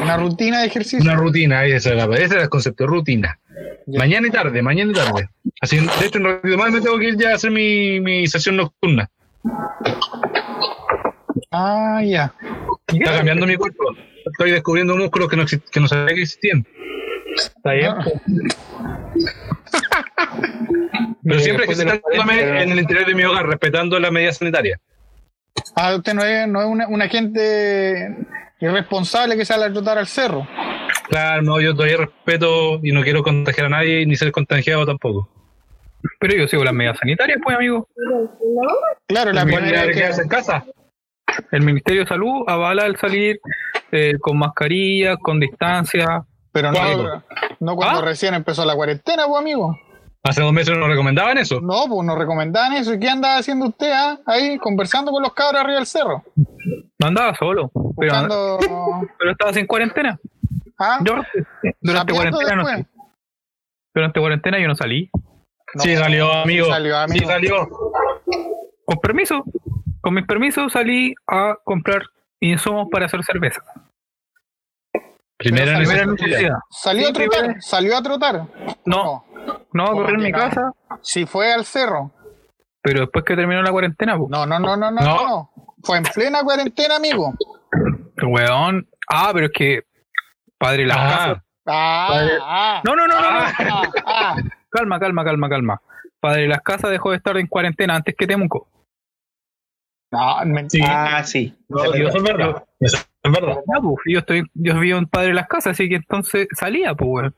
[0.00, 1.00] Una rutina de ejercicio.
[1.00, 3.38] una rutina, ese era, ese era el concepto, rutina.
[3.86, 5.28] Mañana y tarde, mañana y tarde.
[5.60, 8.00] Así, de hecho, en un ratito más me tengo que ir ya a hacer mi,
[8.00, 9.08] mi sesión nocturna.
[11.50, 12.32] Ah, ya.
[12.86, 13.84] Está cambiando mi cuerpo.
[14.24, 16.64] Estoy descubriendo músculos que no, que no sabía que existían.
[17.36, 17.92] Está bien.
[17.92, 18.04] Ah.
[21.24, 24.80] Pero Eh, siempre ejercitándome 40, en el interior de mi hogar, respetando las medidas sanitarias.
[25.76, 28.16] Ah, usted no es, no es una, una gente
[28.62, 30.46] irresponsable que sale a trotar al cerro.
[31.08, 35.28] Claro, no, yo todavía respeto y no quiero contagiar a nadie ni ser contagiado tampoco.
[36.18, 37.86] Pero yo sigo las medidas sanitarias, pues, amigo.
[39.06, 40.64] Claro, la ¿Cuál primera es vez quedarse que, en casa?
[41.50, 43.40] El Ministerio de Salud avala el salir
[43.90, 46.24] eh, con mascarilla, con distancia.
[46.52, 47.22] pero no,
[47.60, 48.04] no cuando ¿Ah?
[48.04, 49.78] recién empezó la cuarentena, pues amigo.
[50.24, 51.60] Hace dos meses nos recomendaban eso.
[51.60, 52.94] No, pues nos recomendaban eso.
[52.94, 54.18] ¿Y qué anda haciendo usted ah?
[54.26, 56.22] ahí conversando con los cabros arriba del cerro?
[57.00, 58.58] No andaba solo, pero, Buscando.
[59.18, 60.18] pero estaba sin cuarentena.
[60.78, 61.00] ¿Ah?
[61.04, 61.16] Yo,
[61.80, 62.86] durante cuarentena no después.
[63.94, 65.10] durante cuarentena yo no salí.
[65.74, 66.66] No, sí, salió, amigo.
[66.68, 67.18] salió, amigo.
[67.18, 67.68] Sí, salió.
[68.84, 69.44] Con permiso,
[70.00, 72.02] con mis permisos salí a comprar
[72.40, 73.60] insumos para hacer cerveza.
[75.36, 76.28] Primera Primera necesidad.
[76.28, 76.58] necesidad.
[76.70, 78.46] Salió Sí, a trotar, primera- salió a trotar.
[78.84, 80.38] No, no, a ¿Cómo correr en mi no?
[80.38, 82.10] casa, Si fue al cerro.
[82.82, 85.04] pero después que terminó la cuarentena, pues, No, no, no, no, no, No.
[85.16, 85.28] no.
[85.28, 85.50] no.
[85.82, 87.34] Fue en plena cuarentena, amigo.
[88.22, 88.86] weón.
[89.10, 89.82] Ah, pero es que
[90.58, 91.42] padre las Ah, casas.
[91.66, 93.38] Ah, Padre- ah, No, no, no, no, no.
[93.38, 94.36] ah, ah.
[94.70, 95.82] Calma, calma, calma, calma.
[96.20, 98.68] Padre las casas dejó de estar en cuarentena antes que Temuco.
[100.12, 101.16] No, mentira.
[101.18, 101.56] Ah, sí.
[101.68, 102.64] no, eso es verdad.
[102.78, 103.56] Eso es verdad.
[103.66, 107.34] Pues, yo estoy, yo vivo en Padre las casas, así que entonces salía, pues, weón.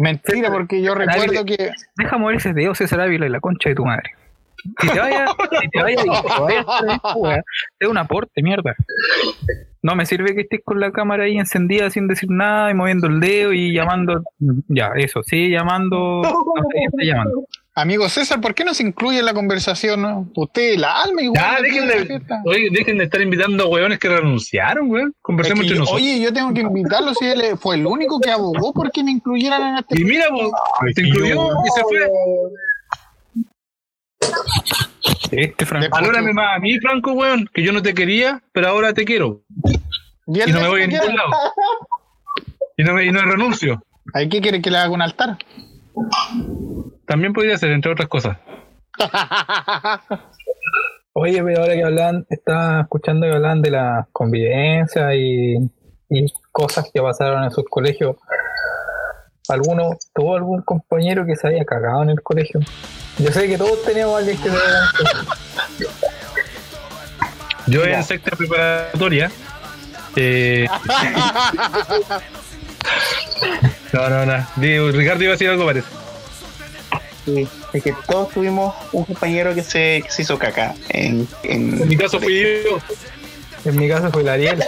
[0.00, 1.72] Mentira, porque yo recuerdo que.
[1.96, 4.10] Deja mover ese dedo, César Ávila, y la concha de tu madre.
[4.80, 5.30] Si te vayas,
[5.60, 6.04] si te vayas,
[7.78, 8.74] te es un aporte, mierda.
[9.82, 13.08] No me sirve que estés con la cámara ahí encendida sin decir nada y moviendo
[13.08, 14.22] el dedo y llamando.
[14.68, 16.22] Ya, eso, sigue llamando.
[16.22, 17.44] No sé quién está llamando.
[17.80, 20.02] Amigo César, ¿por qué no se incluye en la conversación?
[20.02, 20.28] no?
[20.34, 21.40] Usted, la alma igual.
[21.40, 25.08] Ya, de dejen de, oye, dejen de estar invitando a hueones que renunciaron, weón.
[25.08, 26.02] Es Conversemos que entre yo- nosotros.
[26.02, 29.62] oye, yo tengo que invitarlo si él fue el único que abogó porque me incluyeran
[29.68, 30.00] en este.
[30.00, 30.50] Y mira, vos,
[30.94, 32.00] se incluyó y se fue.
[35.32, 35.88] Este Franco.
[35.90, 39.42] Valórame más a mí, Franco, weón, que yo no te quería, pero ahora te quiero.
[40.26, 41.30] Y no me voy a que ningún lado.
[42.76, 43.82] Y no, me, y no renuncio.
[44.14, 45.38] ¿Ahí qué quiere que le haga un altar?
[47.10, 48.36] También podría ser, entre otras cosas.
[51.12, 55.56] Oye, pero ahora que hablan, estaba escuchando que hablan de la convivencia y,
[56.08, 58.14] y cosas que pasaron en sus colegios.
[59.48, 62.60] ¿Alguno tuvo algún compañero que se había cagado en el colegio?
[63.18, 64.56] Yo sé que todos teníamos alguien que se
[67.66, 69.32] Yo en sexta preparatoria.
[70.14, 70.68] Eh,
[73.92, 74.46] no, no, no.
[74.92, 75.99] Ricardo iba a decir algo, parece.
[77.24, 80.74] Sí, es que todos tuvimos un compañero que se, que se hizo caca.
[80.88, 82.78] En, en- En mi caso fui yo.
[83.64, 84.64] En mi caso fue el Ariel.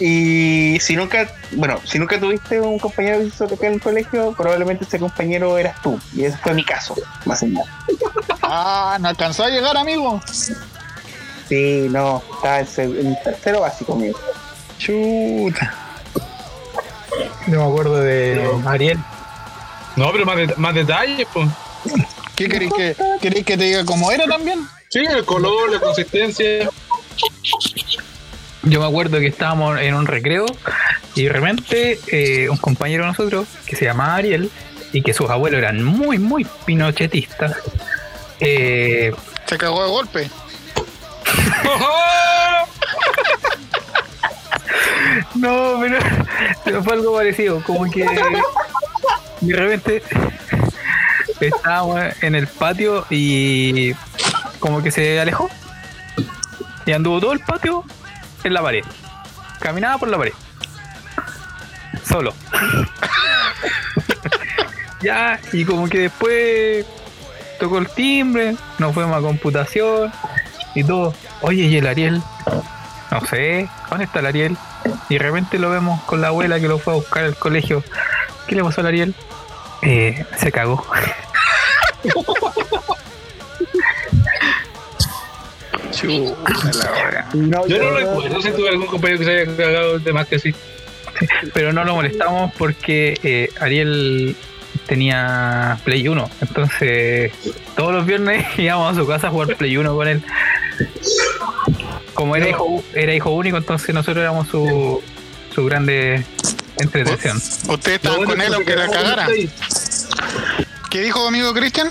[0.00, 3.80] Y si nunca, bueno, si nunca tuviste un compañero que se hizo caca en el
[3.80, 5.98] colegio, probablemente ese compañero eras tú.
[6.14, 6.94] Y ese fue mi caso,
[7.24, 7.60] más allá.
[8.42, 10.20] Ah, no alcanzó a llegar, amigo.
[11.48, 14.14] Sí, no, estaba en se- en tercero básico mío.
[14.78, 15.74] Chuta.
[17.46, 18.98] Yo me acuerdo de Ariel.
[19.96, 21.48] No, pero más, de- más detalles, pues.
[22.36, 24.66] ¿Qué queréis que, queréis que te diga cómo era también?
[24.88, 26.68] Sí, el color, la consistencia.
[28.62, 30.46] Yo me acuerdo que estábamos en un recreo
[31.14, 34.50] y de repente eh, un compañero de nosotros que se llamaba Ariel
[34.92, 37.56] y que sus abuelos eran muy, muy pinochetistas,
[38.40, 39.12] eh,
[39.46, 40.30] Se cagó de golpe.
[45.34, 45.98] No, pero,
[46.64, 48.04] pero fue algo parecido, como que
[49.52, 50.02] de repente
[51.40, 53.94] estábamos en el patio y
[54.60, 55.50] como que se alejó
[56.86, 57.84] y anduvo todo el patio
[58.44, 58.84] en la pared.
[59.60, 60.32] Caminaba por la pared.
[62.06, 62.34] Solo.
[65.02, 66.86] ya, y como que después
[67.58, 70.12] tocó el timbre, nos fuimos a computación
[70.74, 71.14] y todo.
[71.40, 72.22] Oye, ¿y el Ariel?
[73.10, 74.56] No sé, ¿dónde está el Ariel?
[75.08, 77.82] Y de repente lo vemos con la abuela que lo fue a buscar al colegio.
[78.46, 79.14] ¿Qué le pasó al Ariel?
[79.82, 80.84] Eh, se cagó.
[87.34, 90.38] No, Yo no recuerdo si tuve algún compañero que se haya cagado de más que
[90.38, 90.54] sí.
[91.52, 94.36] Pero no lo molestamos porque eh, Ariel
[94.86, 96.30] tenía Play 1.
[96.40, 97.32] Entonces,
[97.76, 100.22] todos los viernes íbamos a su casa a jugar Play 1 con él.
[102.14, 105.02] Como era hijo, era hijo único, entonces nosotros éramos su,
[105.54, 106.24] su grande
[106.78, 107.36] entretención.
[107.36, 109.28] Ustedes estaban bueno con él que aunque la cagara.
[110.90, 111.90] ¿Qué dijo amigo Cristian?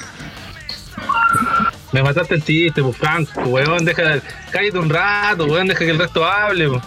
[1.92, 4.20] Me mataste el chiste, pues Franco, weón, deja,
[4.52, 6.82] cállate un rato, weón, deja que el resto hable, pues.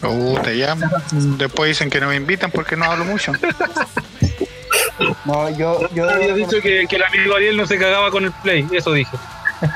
[0.00, 0.76] Puta, ya.
[1.12, 3.32] Después dicen que no me invitan porque no hablo mucho.
[5.24, 8.32] no, yo, yo, Había dicho que, que el amigo Ariel no se cagaba con el
[8.32, 9.16] play, eso dije.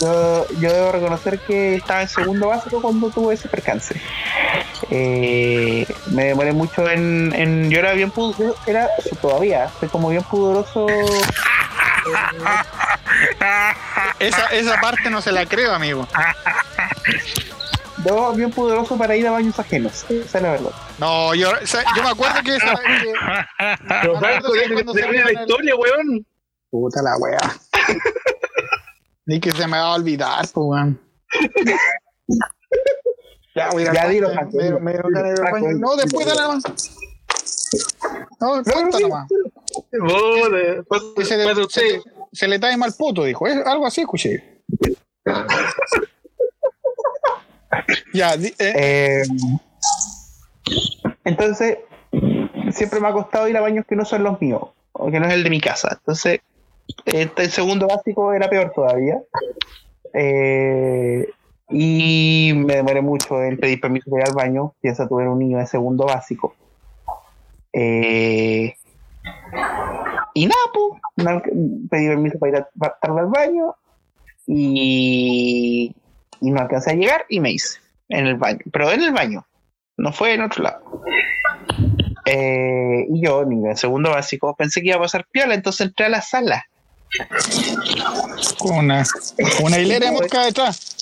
[0.00, 4.00] yo, yo debo reconocer que estaba en segundo básico cuando tuve ese percance.
[4.90, 8.56] Eh, me demoré mucho en, en- Yo era bien pudoroso.
[8.66, 8.88] Era
[9.20, 9.70] todavía.
[9.80, 10.86] Soy como bien pudoroso.
[14.18, 16.06] Esa, esa parte no se la creo, amigo.
[18.04, 20.04] No, bien pudoroso para ir a baños ajenos.
[20.08, 20.70] Esa es la verdad.
[20.98, 22.74] No, yo, o sea, yo me acuerdo que esa.
[22.76, 23.12] que-
[23.88, 24.68] Pero cuando se
[25.00, 26.26] termina la historia, weón.
[26.70, 27.38] Puta la wea.
[29.26, 31.00] Ni que se me va a olvidar, pues, weón.
[33.56, 36.62] Ya, voy a Ya dilo, me- Franco, me- me- me- Franco, No, después dale nomás.
[38.38, 39.28] No, cuenta nomás.
[41.16, 42.00] Que se, le, pasa se, usted.
[42.32, 43.46] se le trae mal puto, dijo.
[43.46, 44.60] Es algo así, escuché.
[48.12, 49.22] Ya, di- eh, Eh,
[51.24, 51.78] entonces,
[52.72, 55.26] siempre me ha costado ir a baños que no son los míos, o que no
[55.26, 55.96] es el de mi casa.
[55.98, 56.40] Entonces,
[57.04, 59.18] este, el segundo básico era peor todavía.
[60.14, 61.28] Eh,
[61.70, 64.74] y me demoré mucho en pedir permiso para ir al baño.
[64.80, 66.54] Piensa, tuve un niño de segundo básico.
[67.72, 68.74] Eh,
[70.34, 71.42] y nada, pues,
[71.90, 73.74] pedí permiso para ir a, para al baño.
[74.46, 75.94] Y,
[76.40, 79.44] no alcancé a llegar y me hice en el baño, pero en el baño,
[79.96, 81.02] no fue en otro lado.
[82.26, 86.10] Eh, y yo, en segundo básico, pensé que iba a pasar piola, entonces entré a
[86.10, 86.66] la sala.
[88.58, 89.04] Con una,
[89.62, 90.96] una hilera de mosca detrás.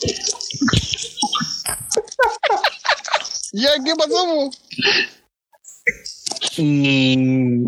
[3.53, 4.51] ya, ¿qué pasó?
[6.57, 7.65] Y,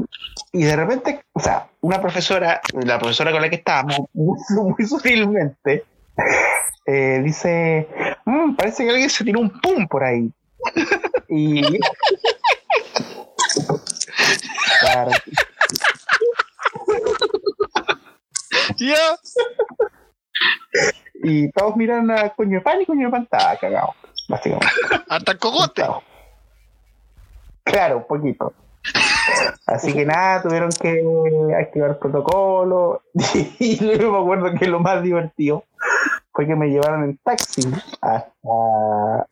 [0.52, 4.86] y de repente, o sea, una profesora, la profesora con la que estábamos, muy, muy
[4.86, 5.84] sutilmente,
[6.86, 7.88] eh, dice,
[8.24, 10.30] "Mm, parece que alguien se tiró un pum por ahí.
[11.28, 11.62] Y...
[14.80, 15.10] Claro,
[18.76, 19.16] Ya.
[21.14, 23.94] y todos miran a Coño de Pan y Coño de Pan estaba cagado,
[24.28, 24.74] básicamente.
[25.08, 25.82] Hasta el cogote.
[25.82, 26.02] Claro.
[27.64, 28.52] Claro, un poquito.
[29.66, 31.02] Así que nada, tuvieron que
[31.60, 33.02] activar el protocolo.
[33.58, 35.64] Y luego me acuerdo que lo más divertido
[36.32, 37.62] fue que me llevaron en taxi
[38.00, 39.26] hasta,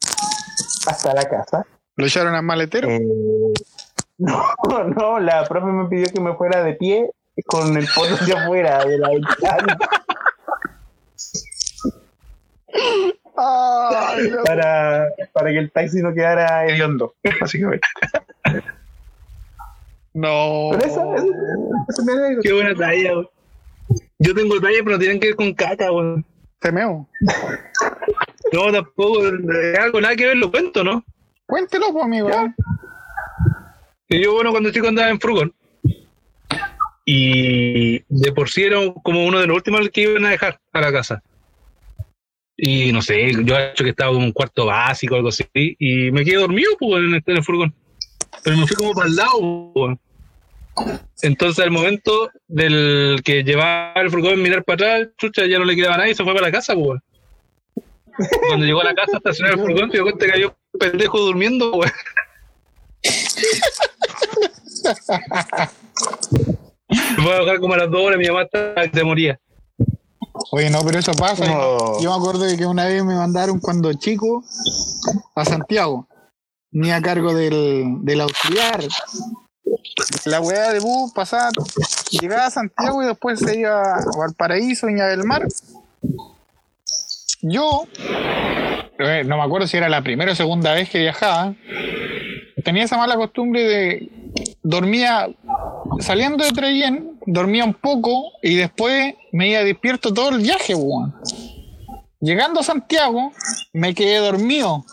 [0.86, 1.64] hasta la casa.
[1.96, 2.90] Lo echaron al maletero.
[2.90, 3.00] Eh,
[4.18, 7.10] no, no, la profe me pidió que me fuera de pie
[7.46, 9.78] con el poto hacia afuera de la ventana
[13.36, 14.44] Ay, no.
[14.44, 17.86] para, para que el taxi no quedara hediondo, básicamente.
[20.12, 20.70] No.
[20.72, 21.26] Pero esa, esa,
[21.88, 22.40] esa es anécdota.
[22.42, 23.28] Qué buena talla, weón.
[24.18, 26.24] Yo tengo talla, pero no tienen que ver con caca, weón.
[26.60, 27.08] Te meo.
[28.52, 31.04] No, tampoco, eh, algo nada que ver, lo cuento, ¿no?
[31.46, 32.30] Cuéntelo, pues, amigo.
[32.30, 32.54] ¿eh?
[34.08, 35.52] Que yo, bueno, cuando chico andaba en furgón.
[37.04, 40.80] Y de por sí era como uno de los últimos que iban a dejar a
[40.80, 41.22] la casa.
[42.56, 45.44] Y no sé, yo he hecho que estaba como un cuarto básico o algo así.
[45.52, 47.74] Y me quedé dormido pues, en, el, furgón.
[48.42, 49.72] Pero me fui como para el lado.
[49.74, 49.98] pues.
[51.22, 55.76] Entonces, al momento del que llevaba el furgón mirar para atrás, chucha, ya no le
[55.76, 56.74] quedaba nadie y se fue para la casa.
[56.74, 57.00] Pues.
[58.48, 61.72] Cuando llegó a la casa, estacionó el furgón, se dio cuenta que un pendejo durmiendo.
[61.72, 61.92] Pues.
[67.18, 69.38] Me voy a bajar como a las dos horas, mi mamá está- se moría.
[70.50, 71.46] Oye, no, pero eso pasa.
[71.46, 72.00] No.
[72.00, 74.42] Yo me acuerdo de que una vez me mandaron cuando chico
[75.34, 76.06] a Santiago.
[76.72, 78.82] Ni a cargo del, del auxiliar.
[80.24, 81.50] La weá de bus pasaba,
[82.10, 85.46] llegaba a Santiago y después se iba a Valparaíso, Viña del Mar.
[87.42, 87.86] Yo,
[88.98, 91.54] eh, no me acuerdo si era la primera o segunda vez que viajaba,
[92.64, 94.10] tenía esa mala costumbre de
[94.62, 95.28] dormía
[96.00, 101.14] saliendo de Trevién, dormía un poco y después me iba despierto todo el viaje, weón.
[102.20, 103.32] Llegando a Santiago,
[103.72, 104.84] me quedé dormido.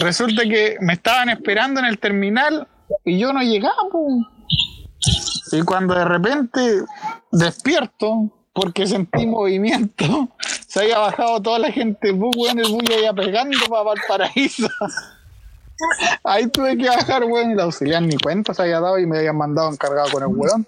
[0.00, 2.66] Resulta que me estaban esperando en el terminal
[3.04, 3.76] y yo no llegaba.
[5.52, 6.60] Y cuando de repente
[7.30, 10.28] despierto, porque sentí movimiento,
[10.66, 14.68] se había bajado toda la gente weón, el bus ya pegando para Valparaíso.
[16.24, 19.18] Ahí tuve que bajar, weón, y la auxiliar ni cuenta se había dado y me
[19.18, 20.66] habían mandado encargado con el weón.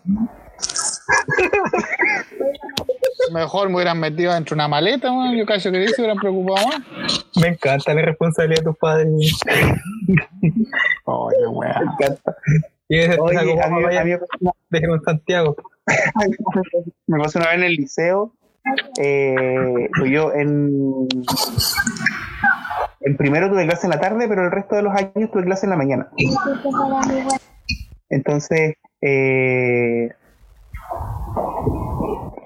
[3.33, 5.37] Mejor me hubieran metido dentro de una maleta, weón.
[5.37, 6.81] Yo casi que dice, se hubieran preocupado más.
[7.41, 9.09] Me encanta la responsabilidad de tus padres.
[11.05, 11.75] Oye, weón.
[11.79, 12.37] Me encanta.
[12.89, 15.57] Y ese Oye, a mí, vaya, a mí en Santiago.
[17.07, 18.33] me pasó una vez en el liceo.
[18.99, 21.07] Eh, pues yo en,
[23.01, 25.67] en primero tuve clase en la tarde, pero el resto de los años tuve clase
[25.67, 26.09] en la mañana.
[28.09, 30.09] Entonces, eh,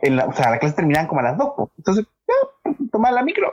[0.02, 1.48] la, o sea, las clases terminaban como a las 2.
[1.56, 1.70] po.
[1.78, 3.52] Entonces, ya, tomaba la micro.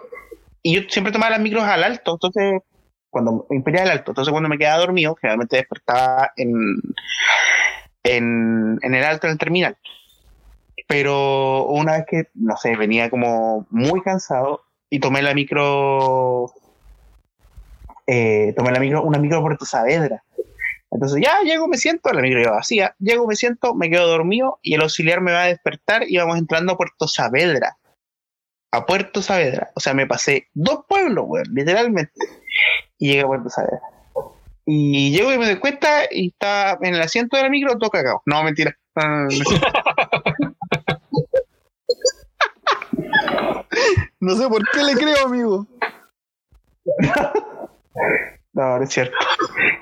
[0.62, 2.14] Y yo siempre tomaba las micros al alto.
[2.14, 2.62] Entonces,
[3.10, 4.12] cuando impedía el alto.
[4.12, 6.54] Entonces, cuando me quedaba dormido, generalmente despertaba en,
[8.04, 9.78] en, en el alto, en el terminal.
[10.88, 14.62] Pero una vez que, no sé, venía como muy cansado
[14.96, 16.54] y tomé la micro.
[18.08, 20.24] eh, tomé la micro, una micro Puerto Saavedra.
[20.90, 24.60] Entonces ya llego, me siento, la micro iba vacía, llego, me siento, me quedo dormido
[24.62, 27.76] y el auxiliar me va a despertar y vamos entrando a Puerto Saavedra.
[28.72, 29.72] A Puerto Saavedra.
[29.76, 32.14] O sea, me pasé dos pueblos, weón, literalmente.
[32.98, 33.82] Y llegué a Puerto Saavedra.
[34.66, 37.90] Y llego y me doy cuenta y está en el asiento de la micro todo
[37.90, 38.22] cagado.
[38.26, 38.78] No, mentira.
[38.96, 39.30] No, no, no,
[44.20, 44.36] no.
[44.36, 45.68] Sé por qué le creo, amigo.
[48.54, 49.16] No, no es cierto.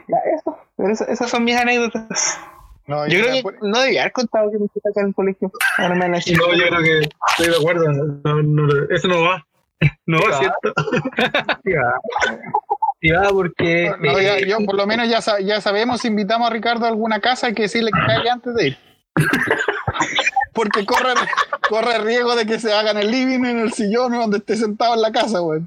[0.07, 0.57] Ya, eso.
[0.77, 2.39] Pero eso- esas son mis anécdotas.
[2.87, 5.07] No, Yo yo creo que por- no debía haber contado que me fui acá en
[5.07, 5.51] el colegio.
[5.77, 6.37] Ahora me van a decir.
[6.37, 7.91] No, yo creo que estoy de acuerdo.
[7.91, 9.45] No, no, eso no va.
[10.05, 10.37] No va, va.
[10.39, 10.73] ¿cierto?
[11.63, 11.93] Sí, va.
[13.01, 13.91] Sí, va porque.
[13.99, 16.89] no, ya- eh, yo por lo menos ya, ya sabemos si invitamos a Ricardo a
[16.89, 18.77] alguna casa hay que decirle que caiga antes de ir.
[20.53, 21.13] Porque corre,
[21.69, 24.55] corre riesgo de que se haga en el living, en el sillón o donde esté
[24.55, 25.61] sentado en la casa, güey.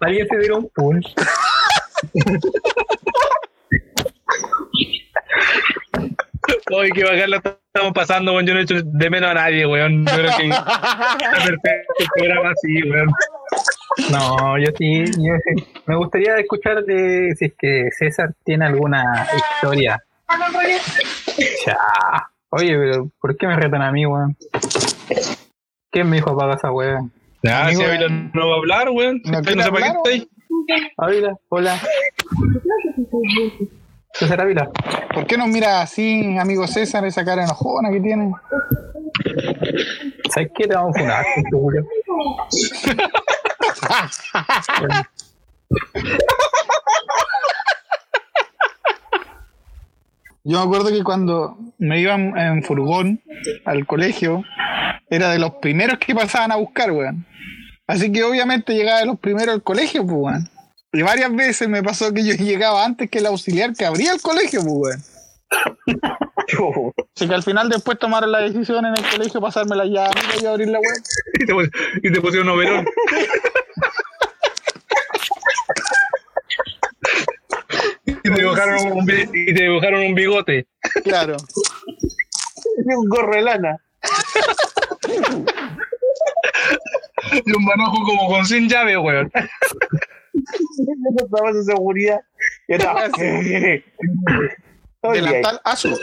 [0.00, 1.00] alguien se dio un pool.
[6.74, 8.46] Oye, que bacán estamos pasando, weón.
[8.46, 10.04] Yo no he hecho de menos a nadie, weón.
[14.10, 15.04] No, yo sí.
[15.86, 20.02] Me gustaría escuchar de si es que César tiene alguna historia.
[21.66, 21.76] Ya.
[22.50, 24.36] Oye, pero ¿por qué me retan a mí, weón?
[25.90, 27.12] ¿Quién me dijo apaga esa weón?
[27.42, 29.20] Ya, si Ávila no va a hablar, weón.
[29.24, 30.28] ¿no no sepa qué hablar, está ahí.
[30.98, 31.80] Ávila, hola.
[34.12, 34.70] César Ávila.
[35.14, 38.32] ¿Por qué nos mira así, amigo César, esa cara enojona que tiene?
[40.30, 40.68] ¿Sabes qué?
[40.68, 41.84] Te vamos a funar, seguro.
[50.44, 53.20] Yo me acuerdo que cuando me iban en furgón
[53.64, 54.42] al colegio,
[55.08, 57.24] era de los primeros que pasaban a buscar, weón.
[57.86, 60.48] Así que obviamente llegaba de los primeros al colegio, pues, weón.
[60.92, 64.20] Y varias veces me pasó que yo llegaba antes que el auxiliar que abría el
[64.20, 65.02] colegio, pues, weón.
[67.14, 70.10] Así que al final después tomaron la decisión en el colegio pasarme la llave
[70.40, 71.02] y abrir la web.
[71.40, 71.70] Y te, pus-
[72.02, 72.86] y te pusieron un overón.
[78.24, 80.66] y, te dibujaron un, y te dibujaron un bigote.
[81.04, 81.36] Claro.
[82.84, 83.76] un gorro de lana.
[87.46, 89.30] Y un manojo como con sin llave, weón.
[91.16, 92.20] Estaba de seguridad.
[92.68, 93.84] Y.
[95.04, 95.98] Oye, Delantal azul.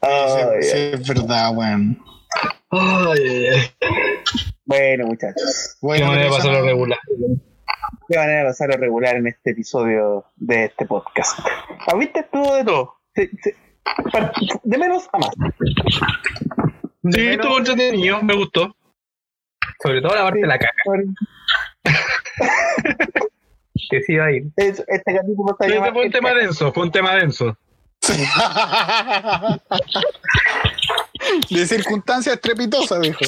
[0.00, 0.90] ay, Sí, ay.
[0.94, 1.98] es verdad, weón.
[4.64, 5.76] Bueno, muchachos.
[5.80, 6.98] Qué Bueno, manera de pero eso pasarlo no- regular.
[8.08, 11.38] Qué manera de pasar a regular en este episodio de este podcast.
[11.98, 12.94] ¿Viste estuvo de todo?
[13.14, 13.56] Se- se-
[14.12, 14.32] pa-
[14.62, 15.30] De menos a más.
[17.10, 18.74] Sí, estuvo entretenido, me gustó.
[19.82, 20.72] Sobre todo la parte de la caca.
[23.90, 24.44] que sí va a ir.
[24.56, 27.56] Es- Este capítulo está Este llamado- fue un tema denso, fue un tema denso.
[31.50, 33.18] De circunstancias estrepitosas, dijo.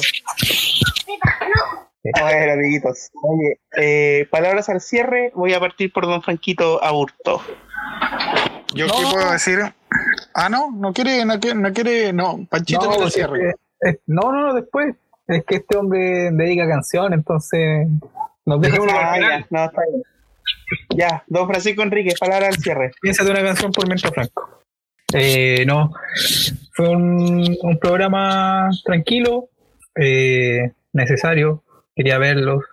[2.03, 3.09] Bueno, amiguitos.
[3.21, 5.31] Oye, eh, palabras al cierre.
[5.35, 7.41] Voy a partir por don Franquito Aburto.
[8.73, 9.59] ¿Yo qué puedo decir?
[10.33, 13.49] Ah, no, no quiere, no quiere, no quiere, no, Panchito no, porque cierre.
[13.49, 14.95] es que- es- no, no, no, después.
[15.27, 17.87] Es que este hombre dedica canción, entonces.
[18.45, 20.03] Nos deja Dejémoslo Ah, ya, no, está bien.
[20.95, 22.91] Ya, don Francisco Enrique, palabras al cierre.
[23.01, 24.63] Piénsate una canción por mientras Franco.
[25.13, 25.91] Eh, no,
[26.73, 29.49] fue un, un programa tranquilo,
[29.95, 31.63] eh, necesario,
[31.95, 32.63] quería verlo,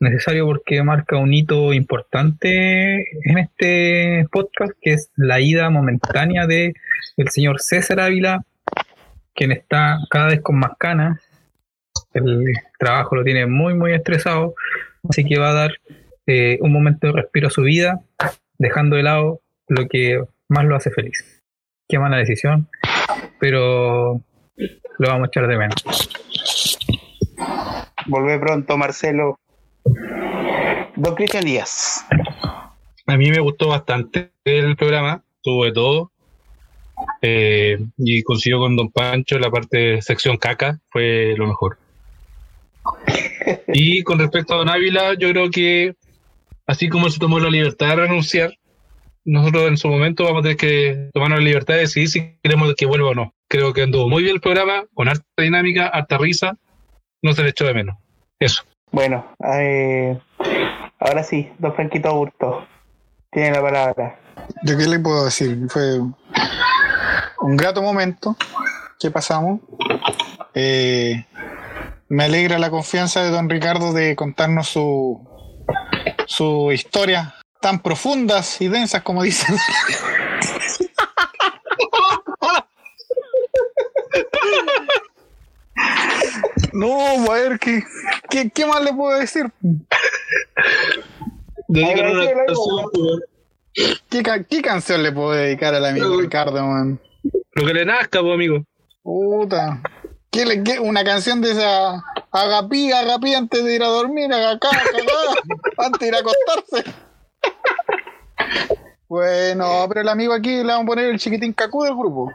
[0.00, 6.74] necesario porque marca un hito importante en este podcast, que es la ida momentánea de
[7.16, 8.44] el señor César Ávila,
[9.34, 11.20] quien está cada vez con más canas,
[12.14, 12.44] el
[12.78, 14.54] trabajo lo tiene muy, muy estresado,
[15.08, 15.72] así que va a dar
[16.26, 18.00] eh, un momento de respiro a su vida,
[18.58, 21.42] dejando de lado lo que más lo hace feliz.
[21.88, 22.68] Qué mala decisión,
[23.38, 24.20] pero
[24.98, 25.84] lo vamos a echar de menos.
[28.06, 29.38] Volvé pronto, Marcelo.
[30.96, 32.06] Don Cristian Díaz.
[33.06, 36.12] A mí me gustó bastante el programa, tuvo todo.
[37.20, 41.78] Eh, y consiguió con Don Pancho la parte de sección caca, fue lo mejor.
[43.68, 45.94] Y con respecto a Don Ávila, yo creo que
[46.66, 48.54] así como se tomó la libertad de renunciar,
[49.24, 52.72] nosotros en su momento vamos a tener que tomarnos la libertad de decidir si queremos
[52.76, 53.34] que vuelva o no.
[53.48, 56.56] Creo que anduvo muy bien el programa, con harta dinámica, harta risa,
[57.26, 57.96] no se le echó de menos.
[58.38, 58.62] Eso.
[58.92, 60.18] Bueno, eh,
[61.00, 62.66] ahora sí, don Franquito Aburto.
[63.30, 64.18] Tiene la palabra.
[64.62, 65.58] ¿Yo qué le puedo decir?
[65.68, 68.36] Fue un grato momento
[68.98, 69.60] que pasamos.
[70.54, 71.26] Eh,
[72.08, 75.20] me alegra la confianza de don Ricardo de contarnos su,
[76.26, 79.56] su historia tan profundas y densas como dicen.
[86.78, 87.82] No, a ver, ¿qué,
[88.28, 89.50] qué, qué más le puedo decir?
[91.68, 93.20] Dedícanos una canción,
[94.10, 97.00] ¿Qué, qué canción le puedo dedicar al amigo Ricardo, man?
[97.52, 98.62] Lo que le nazca, pues, amigo.
[99.02, 99.80] Puta.
[100.30, 104.68] ¿Qué le, qué- una canción de esa agapí, agapí antes de ir a dormir, acá,
[105.78, 106.90] antes de ir a acostarse.
[109.08, 112.32] Bueno, pero el amigo aquí le vamos a poner el chiquitín cacú del grupo.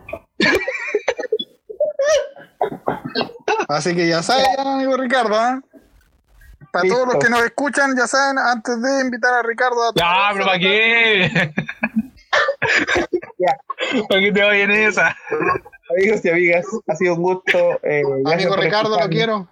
[3.68, 5.62] Así que ya saben, amigo Ricardo, ¿ah?
[6.72, 10.30] Para todos los que nos escuchan, ya saben, antes de invitar a Ricardo a Ya,
[10.34, 11.52] pero ¿para qué?
[13.38, 13.58] Ya.
[14.08, 15.16] ¿Para qué te vayas en esa?
[15.90, 17.58] Amigos y amigas, ha sido un gusto.
[17.84, 19.48] eh, Amigo Ricardo, lo quiero.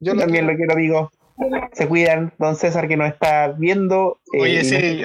[0.00, 1.12] Yo Yo lo también lo quiero, amigo.
[1.72, 4.20] Se cuidan, don César, que nos está viendo.
[4.32, 5.02] eh, Oye, sí.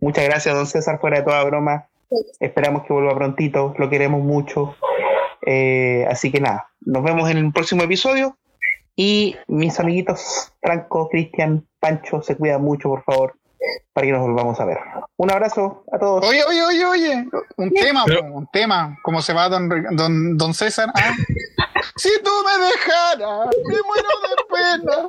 [0.00, 1.86] Muchas gracias, don César, fuera de toda broma.
[2.40, 4.74] Esperamos que vuelva prontito, lo queremos mucho.
[5.46, 8.36] Eh, así que nada, nos vemos en el próximo episodio.
[8.96, 13.36] Y mis amiguitos Franco, Cristian, Pancho, se cuidan mucho, por favor,
[13.92, 14.78] para que nos volvamos a ver.
[15.16, 16.26] Un abrazo a todos.
[16.26, 17.28] Oye, oye, oye, oye,
[17.58, 18.24] un tema, Pero...
[18.24, 18.96] un tema.
[19.02, 20.90] ¿Cómo se va don, don, don César?
[20.94, 21.14] Ah,
[21.96, 25.08] si tú me dejaras, me muero de pena.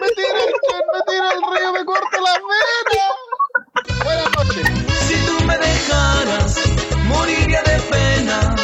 [0.00, 4.04] Me tira el tren, me tira el río, me corto las venas.
[4.04, 4.86] Buenas noches.
[5.00, 6.60] Si tú me dejaras,
[7.08, 8.55] moriría de pena.